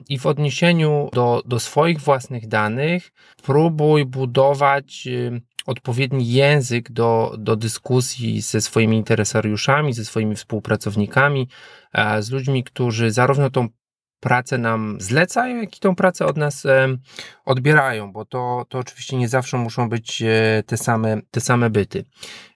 i 0.09 0.19
w 0.19 0.25
odniesieniu 0.25 1.09
do, 1.13 1.41
do 1.45 1.59
swoich 1.59 2.01
własnych 2.01 2.47
danych 2.47 3.11
próbuj 3.43 4.05
budować 4.05 5.07
odpowiedni 5.65 6.31
język 6.31 6.91
do, 6.91 7.35
do 7.37 7.55
dyskusji 7.55 8.41
ze 8.41 8.61
swoimi 8.61 8.97
interesariuszami, 8.97 9.93
ze 9.93 10.05
swoimi 10.05 10.35
współpracownikami, 10.35 11.47
z 12.19 12.31
ludźmi, 12.31 12.63
którzy 12.63 13.11
zarówno 13.11 13.49
tą 13.49 13.67
pracę 14.23 14.57
nam 14.57 14.97
zlecają, 14.99 15.61
jak 15.61 15.77
i 15.77 15.79
tą 15.79 15.95
pracę 15.95 16.25
od 16.25 16.37
nas 16.37 16.67
odbierają, 17.45 18.11
bo 18.11 18.25
to, 18.25 18.65
to 18.69 18.79
oczywiście 18.79 19.17
nie 19.17 19.27
zawsze 19.27 19.57
muszą 19.57 19.89
być 19.89 20.21
e, 20.21 20.63
te 20.65 20.77
same, 20.77 21.21
te 21.31 21.41
same 21.41 21.69
byty. 21.69 22.05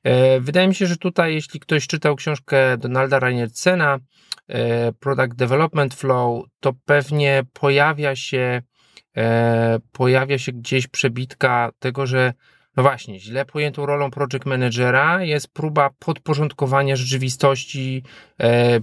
E, 0.04 0.40
wydaje 0.40 0.68
mi 0.68 0.76
się, 0.76 0.88
że 0.88 0.98
tutaj, 0.98 1.34
jeśli 1.34 1.60
ktoś 1.60 1.88
czytał 1.88 2.16
książkę 2.16 2.78
Donalda 2.78 3.20
Reinertsena, 3.20 4.00
e, 4.48 4.92
Product 4.92 5.36
Development 5.36 5.94
Flow, 5.94 6.46
to 6.60 6.74
pewnie 6.86 7.44
pojawia 7.54 8.16
się, 8.16 8.62
pojawia 9.92 10.38
się 10.38 10.52
gdzieś 10.52 10.88
przebitka 10.88 11.72
tego, 11.80 12.06
że 12.06 12.34
no 12.78 12.84
właśnie, 12.84 13.20
źle 13.20 13.46
pojętą 13.46 13.86
rolą 13.86 14.12
project 14.12 14.46
managera 14.46 15.24
jest 15.24 15.54
próba 15.54 15.90
podporządkowania 16.00 16.96
rzeczywistości 16.96 18.04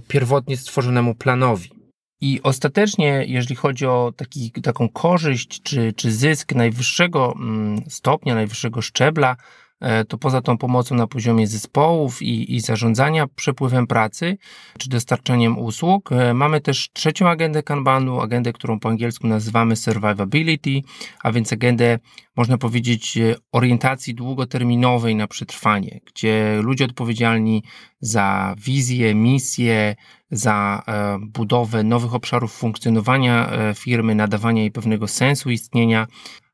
pierwotnie 0.07 0.57
stworzonemu 0.57 1.15
planowi. 1.15 1.74
I 2.21 2.41
ostatecznie, 2.43 3.25
jeżeli 3.27 3.55
chodzi 3.55 3.85
o 3.85 4.13
taki, 4.17 4.51
taką 4.51 4.89
korzyść 4.89 5.61
czy, 5.61 5.93
czy 5.93 6.11
zysk 6.11 6.55
najwyższego 6.55 7.33
mm, 7.35 7.81
stopnia, 7.89 8.35
najwyższego 8.35 8.81
szczebla, 8.81 9.35
to 10.07 10.17
poza 10.17 10.41
tą 10.41 10.57
pomocą 10.57 10.95
na 10.95 11.07
poziomie 11.07 11.47
zespołów 11.47 12.21
i, 12.21 12.55
i 12.55 12.59
zarządzania 12.59 13.27
przepływem 13.27 13.87
pracy 13.87 14.37
czy 14.77 14.89
dostarczaniem 14.89 15.57
usług, 15.57 16.11
e, 16.11 16.33
mamy 16.33 16.61
też 16.61 16.89
trzecią 16.93 17.29
agendę 17.29 17.63
Kanbanu, 17.63 18.21
agendę, 18.21 18.53
którą 18.53 18.79
po 18.79 18.89
angielsku 18.89 19.27
nazywamy 19.27 19.75
Survivability, 19.75 20.81
a 21.23 21.31
więc 21.31 21.53
agendę, 21.53 21.99
można 22.35 22.57
powiedzieć, 22.57 23.17
e, 23.17 23.35
orientacji 23.51 24.15
długoterminowej 24.15 25.15
na 25.15 25.27
przetrwanie, 25.27 25.99
gdzie 26.05 26.59
ludzie 26.61 26.85
odpowiedzialni 26.85 27.63
za 27.99 28.55
wizję, 28.57 29.15
misję, 29.15 29.95
za 30.31 30.83
budowę 31.21 31.83
nowych 31.83 32.13
obszarów 32.13 32.53
funkcjonowania 32.53 33.51
firmy, 33.75 34.15
nadawania 34.15 34.61
jej 34.61 34.71
pewnego 34.71 35.07
sensu 35.07 35.49
istnienia, 35.49 36.07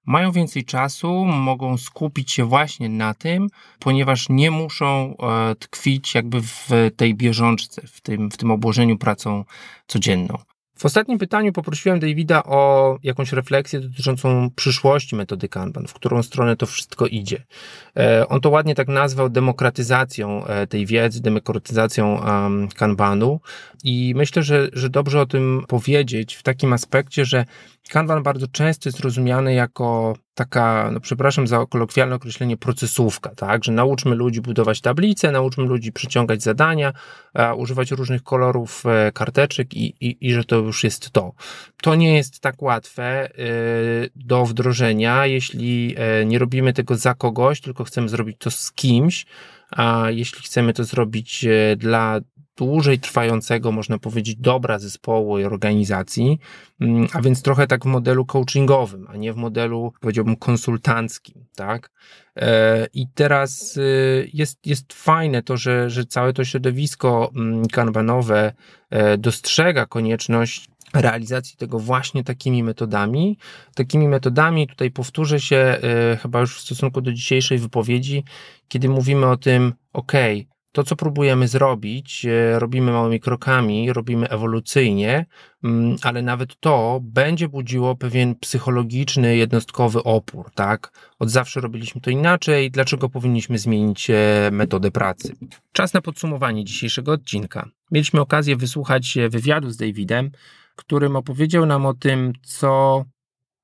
mają 0.05 0.31
więcej 0.31 0.65
czasu, 0.65 1.25
mogą 1.25 1.77
skupić 1.77 2.31
się 2.31 2.45
właśnie 2.45 2.89
na 2.89 3.13
tym, 3.13 3.47
ponieważ 3.79 4.29
nie 4.29 4.51
muszą 4.51 5.15
e, 5.17 5.55
tkwić 5.55 6.15
jakby 6.15 6.41
w 6.41 6.69
tej 6.95 7.15
bieżączce, 7.15 7.81
w 7.87 8.01
tym, 8.01 8.31
w 8.31 8.37
tym 8.37 8.51
obłożeniu 8.51 8.97
pracą 8.97 9.45
codzienną. 9.87 10.37
W 10.81 10.85
ostatnim 10.85 11.17
pytaniu 11.17 11.53
poprosiłem 11.53 11.99
Davida 11.99 12.43
o 12.43 12.97
jakąś 13.03 13.31
refleksję 13.31 13.79
dotyczącą 13.79 14.49
przyszłości 14.55 15.15
metody 15.15 15.49
Kanban, 15.49 15.87
w 15.87 15.93
którą 15.93 16.23
stronę 16.23 16.55
to 16.55 16.65
wszystko 16.65 17.07
idzie. 17.07 17.43
E, 17.97 18.27
on 18.27 18.41
to 18.41 18.49
ładnie 18.49 18.75
tak 18.75 18.87
nazwał 18.87 19.29
demokratyzacją 19.29 20.45
e, 20.45 20.67
tej 20.67 20.85
wiedzy, 20.85 21.21
demokratyzacją 21.21 22.21
Kanbanu 22.75 23.39
i 23.83 24.13
myślę, 24.15 24.43
że, 24.43 24.69
że 24.73 24.89
dobrze 24.89 25.21
o 25.21 25.25
tym 25.25 25.63
powiedzieć 25.67 26.35
w 26.35 26.43
takim 26.43 26.73
aspekcie, 26.73 27.25
że 27.25 27.45
Kanban 27.89 28.23
bardzo 28.23 28.47
często 28.47 28.89
jest 28.89 28.99
rozumiany 28.99 29.53
jako 29.53 30.15
taka, 30.33 30.89
no 30.93 30.99
przepraszam 30.99 31.47
za 31.47 31.65
kolokwialne 31.65 32.15
określenie, 32.15 32.57
procesówka, 32.57 33.35
tak, 33.35 33.63
że 33.63 33.71
nauczmy 33.71 34.15
ludzi 34.15 34.41
budować 34.41 34.81
tablice, 34.81 35.31
nauczmy 35.31 35.63
ludzi 35.63 35.91
przyciągać 35.91 36.43
zadania, 36.43 36.93
używać 37.57 37.91
różnych 37.91 38.23
kolorów 38.23 38.83
e, 38.85 39.11
karteczek 39.11 39.73
i, 39.73 39.95
i, 39.99 40.27
i 40.27 40.33
że 40.33 40.43
to 40.43 40.55
już 40.55 40.83
jest 40.83 41.11
to. 41.11 41.33
To 41.81 41.95
nie 41.95 42.15
jest 42.15 42.39
tak 42.39 42.61
łatwe 42.61 43.29
y, 43.39 44.09
do 44.15 44.45
wdrożenia, 44.45 45.25
jeśli 45.25 45.95
e, 45.97 46.25
nie 46.25 46.39
robimy 46.39 46.73
tego 46.73 46.95
za 46.95 47.13
kogoś, 47.13 47.61
tylko 47.61 47.83
chcemy 47.83 48.09
zrobić 48.09 48.37
to 48.39 48.51
z 48.51 48.71
kimś, 48.71 49.25
a 49.71 50.05
jeśli 50.09 50.43
chcemy 50.43 50.73
to 50.73 50.83
zrobić 50.83 51.45
e, 51.45 51.75
dla 51.75 52.19
dłużej 52.65 52.99
trwającego, 52.99 53.71
można 53.71 53.97
powiedzieć, 53.97 54.35
dobra 54.35 54.79
zespołu 54.79 55.39
i 55.39 55.43
organizacji, 55.43 56.39
mm, 56.79 57.07
a 57.13 57.21
więc 57.21 57.41
trochę 57.41 57.67
tak 57.67 57.83
w 57.83 57.85
modelu 57.85 58.25
coachingowym, 58.25 59.07
a 59.09 59.17
nie 59.17 59.33
w 59.33 59.35
modelu, 59.35 59.93
powiedziałbym, 59.99 60.35
konsultanckim, 60.35 61.45
tak? 61.55 61.91
E, 62.35 62.87
I 62.93 63.07
teraz 63.13 63.77
y, 63.77 64.29
jest, 64.33 64.67
jest 64.67 64.93
fajne 64.93 65.43
to, 65.43 65.57
że, 65.57 65.89
że 65.89 66.05
całe 66.05 66.33
to 66.33 66.45
środowisko 66.45 67.31
mm, 67.35 67.67
kanbanowe 67.67 68.53
e, 68.89 69.17
dostrzega 69.17 69.85
konieczność 69.85 70.67
realizacji 70.93 71.57
tego 71.57 71.79
właśnie 71.79 72.23
takimi 72.23 72.63
metodami. 72.63 73.37
Takimi 73.75 74.07
metodami, 74.07 74.67
tutaj 74.67 74.91
powtórzę 74.91 75.39
się 75.39 75.57
e, 75.57 76.17
chyba 76.21 76.39
już 76.39 76.57
w 76.57 76.61
stosunku 76.61 77.01
do 77.01 77.13
dzisiejszej 77.13 77.57
wypowiedzi, 77.57 78.23
kiedy 78.67 78.89
mówimy 78.89 79.27
o 79.27 79.37
tym, 79.37 79.73
ok, 79.93 80.11
to, 80.71 80.83
co 80.83 80.95
próbujemy 80.95 81.47
zrobić, 81.47 82.25
e, 82.25 82.59
robimy 82.59 82.91
małymi 82.91 83.19
krokami, 83.19 83.93
robimy 83.93 84.29
ewolucyjnie, 84.29 85.25
mm, 85.63 85.95
ale 86.01 86.21
nawet 86.21 86.59
to 86.59 86.99
będzie 87.03 87.49
budziło 87.49 87.95
pewien 87.95 88.35
psychologiczny, 88.35 89.37
jednostkowy 89.37 90.03
opór, 90.03 90.51
tak? 90.55 90.91
Od 91.19 91.29
zawsze 91.29 91.61
robiliśmy 91.61 92.01
to 92.01 92.09
inaczej, 92.09 92.71
dlaczego 92.71 93.09
powinniśmy 93.09 93.57
zmienić 93.57 94.09
e, 94.09 94.49
metodę 94.51 94.91
pracy? 94.91 95.35
Czas 95.71 95.93
na 95.93 96.01
podsumowanie 96.01 96.65
dzisiejszego 96.65 97.11
odcinka. 97.11 97.69
Mieliśmy 97.91 98.21
okazję 98.21 98.55
wysłuchać 98.55 99.17
e, 99.17 99.29
wywiadu 99.29 99.69
z 99.69 99.77
Davidem, 99.77 100.31
którym 100.75 101.15
opowiedział 101.15 101.65
nam 101.65 101.85
o 101.85 101.93
tym, 101.93 102.33
co 102.41 103.03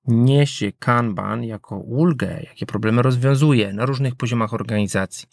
niesie 0.08 0.72
Kanban 0.80 1.44
jako 1.44 1.78
ulgę, 1.78 2.42
jakie 2.44 2.66
problemy 2.66 3.02
rozwiązuje 3.02 3.74
na 3.74 3.86
różnych 3.86 4.16
poziomach 4.16 4.54
organizacji 4.54 5.28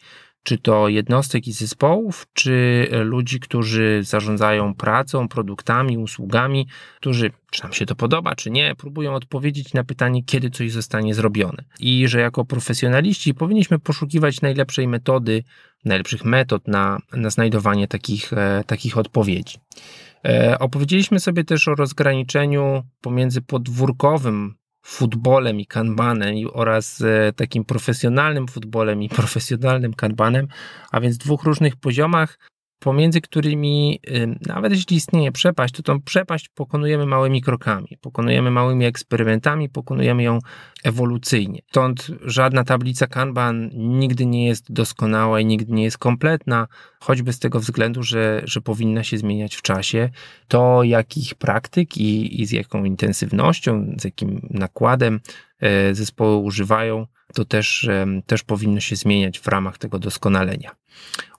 czy 0.44 0.58
to 0.58 0.88
jednostek 0.88 1.46
i 1.46 1.52
zespołów, 1.52 2.26
czy 2.32 2.86
ludzi, 3.04 3.40
którzy 3.40 4.00
zarządzają 4.02 4.74
pracą, 4.74 5.28
produktami, 5.28 5.98
usługami, 5.98 6.68
którzy, 6.96 7.30
czy 7.50 7.62
nam 7.62 7.72
się 7.72 7.86
to 7.86 7.94
podoba, 7.94 8.34
czy 8.34 8.50
nie, 8.50 8.74
próbują 8.74 9.14
odpowiedzieć 9.14 9.74
na 9.74 9.84
pytanie, 9.84 10.24
kiedy 10.24 10.50
coś 10.50 10.72
zostanie 10.72 11.14
zrobione. 11.14 11.64
I 11.80 12.08
że 12.08 12.20
jako 12.20 12.44
profesjonaliści 12.44 13.34
powinniśmy 13.34 13.78
poszukiwać 13.78 14.40
najlepszej 14.40 14.88
metody, 14.88 15.44
najlepszych 15.84 16.24
metod 16.24 16.68
na, 16.68 16.98
na 17.12 17.30
znajdowanie 17.30 17.88
takich, 17.88 18.32
e, 18.32 18.64
takich 18.66 18.98
odpowiedzi. 18.98 19.56
E, 20.24 20.58
opowiedzieliśmy 20.58 21.20
sobie 21.20 21.44
też 21.44 21.68
o 21.68 21.74
rozgraniczeniu 21.74 22.82
pomiędzy 23.00 23.42
podwórkowym 23.42 24.54
futbolem 24.84 25.60
i 25.60 25.66
kanbanem 25.66 26.36
oraz 26.52 27.00
e, 27.00 27.32
takim 27.32 27.64
profesjonalnym 27.64 28.48
futbolem 28.48 29.02
i 29.02 29.08
profesjonalnym 29.08 29.94
kanbanem, 29.94 30.48
a 30.92 31.00
więc 31.00 31.18
dwóch 31.18 31.44
różnych 31.44 31.76
poziomach, 31.76 32.38
pomiędzy 32.84 33.20
którymi 33.20 34.00
nawet 34.46 34.72
jeśli 34.72 34.96
istnieje 34.96 35.32
przepaść, 35.32 35.74
to 35.74 35.82
tą 35.82 36.00
przepaść 36.00 36.48
pokonujemy 36.48 37.06
małymi 37.06 37.42
krokami, 37.42 37.98
pokonujemy 38.00 38.50
małymi 38.50 38.84
eksperymentami, 38.84 39.68
pokonujemy 39.68 40.22
ją 40.22 40.38
ewolucyjnie. 40.84 41.60
Stąd 41.70 42.10
żadna 42.20 42.64
tablica 42.64 43.06
Kanban 43.06 43.70
nigdy 43.74 44.26
nie 44.26 44.46
jest 44.46 44.72
doskonała 44.72 45.40
i 45.40 45.46
nigdy 45.46 45.72
nie 45.72 45.84
jest 45.84 45.98
kompletna, 45.98 46.66
choćby 47.00 47.32
z 47.32 47.38
tego 47.38 47.60
względu, 47.60 48.02
że, 48.02 48.42
że 48.44 48.60
powinna 48.60 49.04
się 49.04 49.18
zmieniać 49.18 49.54
w 49.54 49.62
czasie. 49.62 50.10
To, 50.48 50.82
jakich 50.82 51.34
praktyk 51.34 51.96
i, 51.96 52.40
i 52.42 52.46
z 52.46 52.52
jaką 52.52 52.84
intensywnością, 52.84 53.94
z 54.00 54.04
jakim 54.04 54.48
nakładem 54.50 55.20
e, 55.60 55.94
zespoły 55.94 56.36
używają, 56.36 57.06
to 57.34 57.44
też, 57.44 57.88
też 58.26 58.42
powinno 58.42 58.80
się 58.80 58.96
zmieniać 58.96 59.38
w 59.38 59.48
ramach 59.48 59.78
tego 59.78 59.98
doskonalenia. 59.98 60.76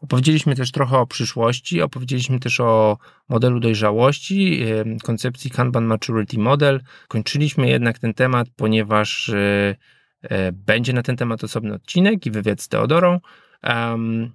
Opowiedzieliśmy 0.01 0.55
też 0.55 0.71
trochę 0.71 0.97
o 0.97 1.07
przyszłości, 1.07 1.81
opowiedzieliśmy 1.81 2.39
też 2.39 2.59
o 2.59 2.97
modelu 3.29 3.59
dojrzałości, 3.59 4.65
koncepcji 5.03 5.51
Kanban 5.51 5.85
Maturity 5.85 6.39
Model. 6.39 6.81
Kończyliśmy 7.07 7.69
jednak 7.69 7.99
ten 7.99 8.13
temat, 8.13 8.47
ponieważ 8.55 9.29
e, 9.29 9.75
e, 10.21 10.51
będzie 10.51 10.93
na 10.93 11.03
ten 11.03 11.17
temat 11.17 11.43
osobny 11.43 11.73
odcinek 11.73 12.25
i 12.25 12.31
wywiad 12.31 12.61
z 12.61 12.67
Teodorą. 12.67 13.19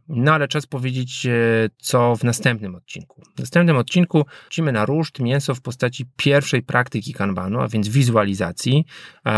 No 0.09 0.33
ale 0.33 0.49
czas 0.49 0.67
powiedzieć, 0.67 1.27
e, 1.27 1.31
co 1.79 2.17
w 2.17 2.25
następnym 2.25 2.75
odcinku. 2.75 3.23
W 3.37 3.39
następnym 3.39 3.77
odcinku 3.77 4.25
wrócimy 4.43 4.73
na 4.73 4.85
ruszt, 4.85 5.19
mięso 5.19 5.55
w 5.55 5.61
postaci 5.61 6.07
pierwszej 6.17 6.63
praktyki 6.63 7.13
kanbanu, 7.13 7.61
a 7.61 7.69
więc 7.69 7.89
wizualizacji. 7.89 8.85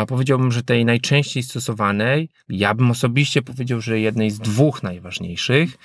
Powiedziałbym, 0.09 0.53
że 0.53 0.63
tej 0.63 0.85
najczęściej 0.85 1.43
stosowanej, 1.43 2.29
ja 2.49 2.75
bym 2.75 2.91
osobiście 2.91 3.43
powiedział, 3.43 3.81
że 3.81 4.01
jednej 4.01 4.31
z 4.31 4.39
dwóch 4.39 4.83
najważniejszych. 4.83 5.79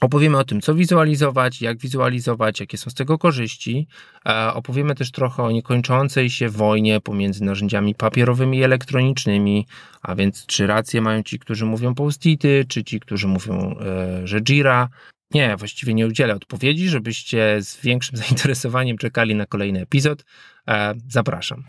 Opowiemy 0.00 0.38
o 0.38 0.44
tym, 0.44 0.60
co 0.60 0.74
wizualizować, 0.74 1.62
jak 1.62 1.78
wizualizować, 1.78 2.60
jakie 2.60 2.78
są 2.78 2.90
z 2.90 2.94
tego 2.94 3.18
korzyści. 3.18 3.86
E, 4.26 4.52
opowiemy 4.54 4.94
też 4.94 5.10
trochę 5.10 5.42
o 5.42 5.50
niekończącej 5.50 6.30
się 6.30 6.48
wojnie 6.48 7.00
pomiędzy 7.00 7.44
narzędziami 7.44 7.94
papierowymi 7.94 8.58
i 8.58 8.62
elektronicznymi, 8.62 9.66
a 10.02 10.14
więc 10.14 10.46
czy 10.46 10.66
rację 10.66 11.00
mają 11.00 11.22
ci, 11.22 11.38
którzy 11.38 11.66
mówią 11.66 11.94
post-ity, 11.94 12.64
czy 12.68 12.84
ci, 12.84 13.00
którzy 13.00 13.28
mówią, 13.28 13.76
e, 13.80 14.26
że 14.26 14.40
Jira. 14.40 14.88
Nie, 15.30 15.56
właściwie 15.56 15.94
nie 15.94 16.06
udzielę 16.06 16.34
odpowiedzi, 16.34 16.88
żebyście 16.88 17.56
z 17.62 17.80
większym 17.80 18.16
zainteresowaniem 18.26 18.98
czekali 18.98 19.34
na 19.34 19.46
kolejny 19.46 19.80
epizod. 19.80 20.24
E, 20.68 20.94
zapraszam. 21.08 21.64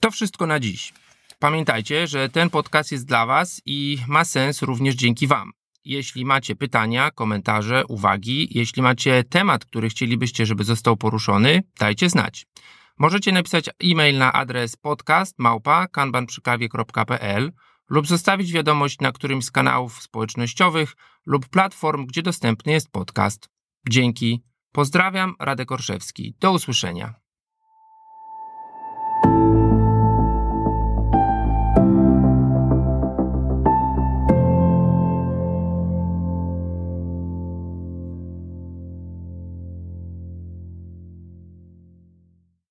To 0.00 0.10
wszystko 0.10 0.46
na 0.46 0.60
dziś. 0.60 0.92
Pamiętajcie, 1.38 2.06
że 2.06 2.28
ten 2.28 2.50
podcast 2.50 2.92
jest 2.92 3.06
dla 3.06 3.26
Was 3.26 3.62
i 3.66 3.98
ma 4.08 4.24
sens 4.24 4.62
również 4.62 4.94
dzięki 4.94 5.26
Wam. 5.26 5.52
Jeśli 5.84 6.24
macie 6.24 6.56
pytania, 6.56 7.10
komentarze, 7.10 7.86
uwagi, 7.86 8.48
jeśli 8.50 8.82
macie 8.82 9.24
temat, 9.24 9.64
który 9.64 9.88
chcielibyście, 9.88 10.46
żeby 10.46 10.64
został 10.64 10.96
poruszony, 10.96 11.62
dajcie 11.78 12.10
znać. 12.10 12.46
Możecie 12.98 13.32
napisać 13.32 13.68
e-mail 13.68 14.18
na 14.18 14.32
adres 14.32 14.76
podcast 14.76 15.36
lub 17.90 18.06
zostawić 18.06 18.52
wiadomość 18.52 19.00
na 19.00 19.12
którymś 19.12 19.44
z 19.44 19.50
kanałów 19.50 20.02
społecznościowych 20.02 20.96
lub 21.26 21.48
platform, 21.48 22.06
gdzie 22.06 22.22
dostępny 22.22 22.72
jest 22.72 22.90
podcast. 22.90 23.48
Dzięki. 23.88 24.42
Pozdrawiam, 24.72 25.34
Radek 25.40 25.72
Orszewski. 25.72 26.36
Do 26.40 26.52
usłyszenia. 26.52 27.23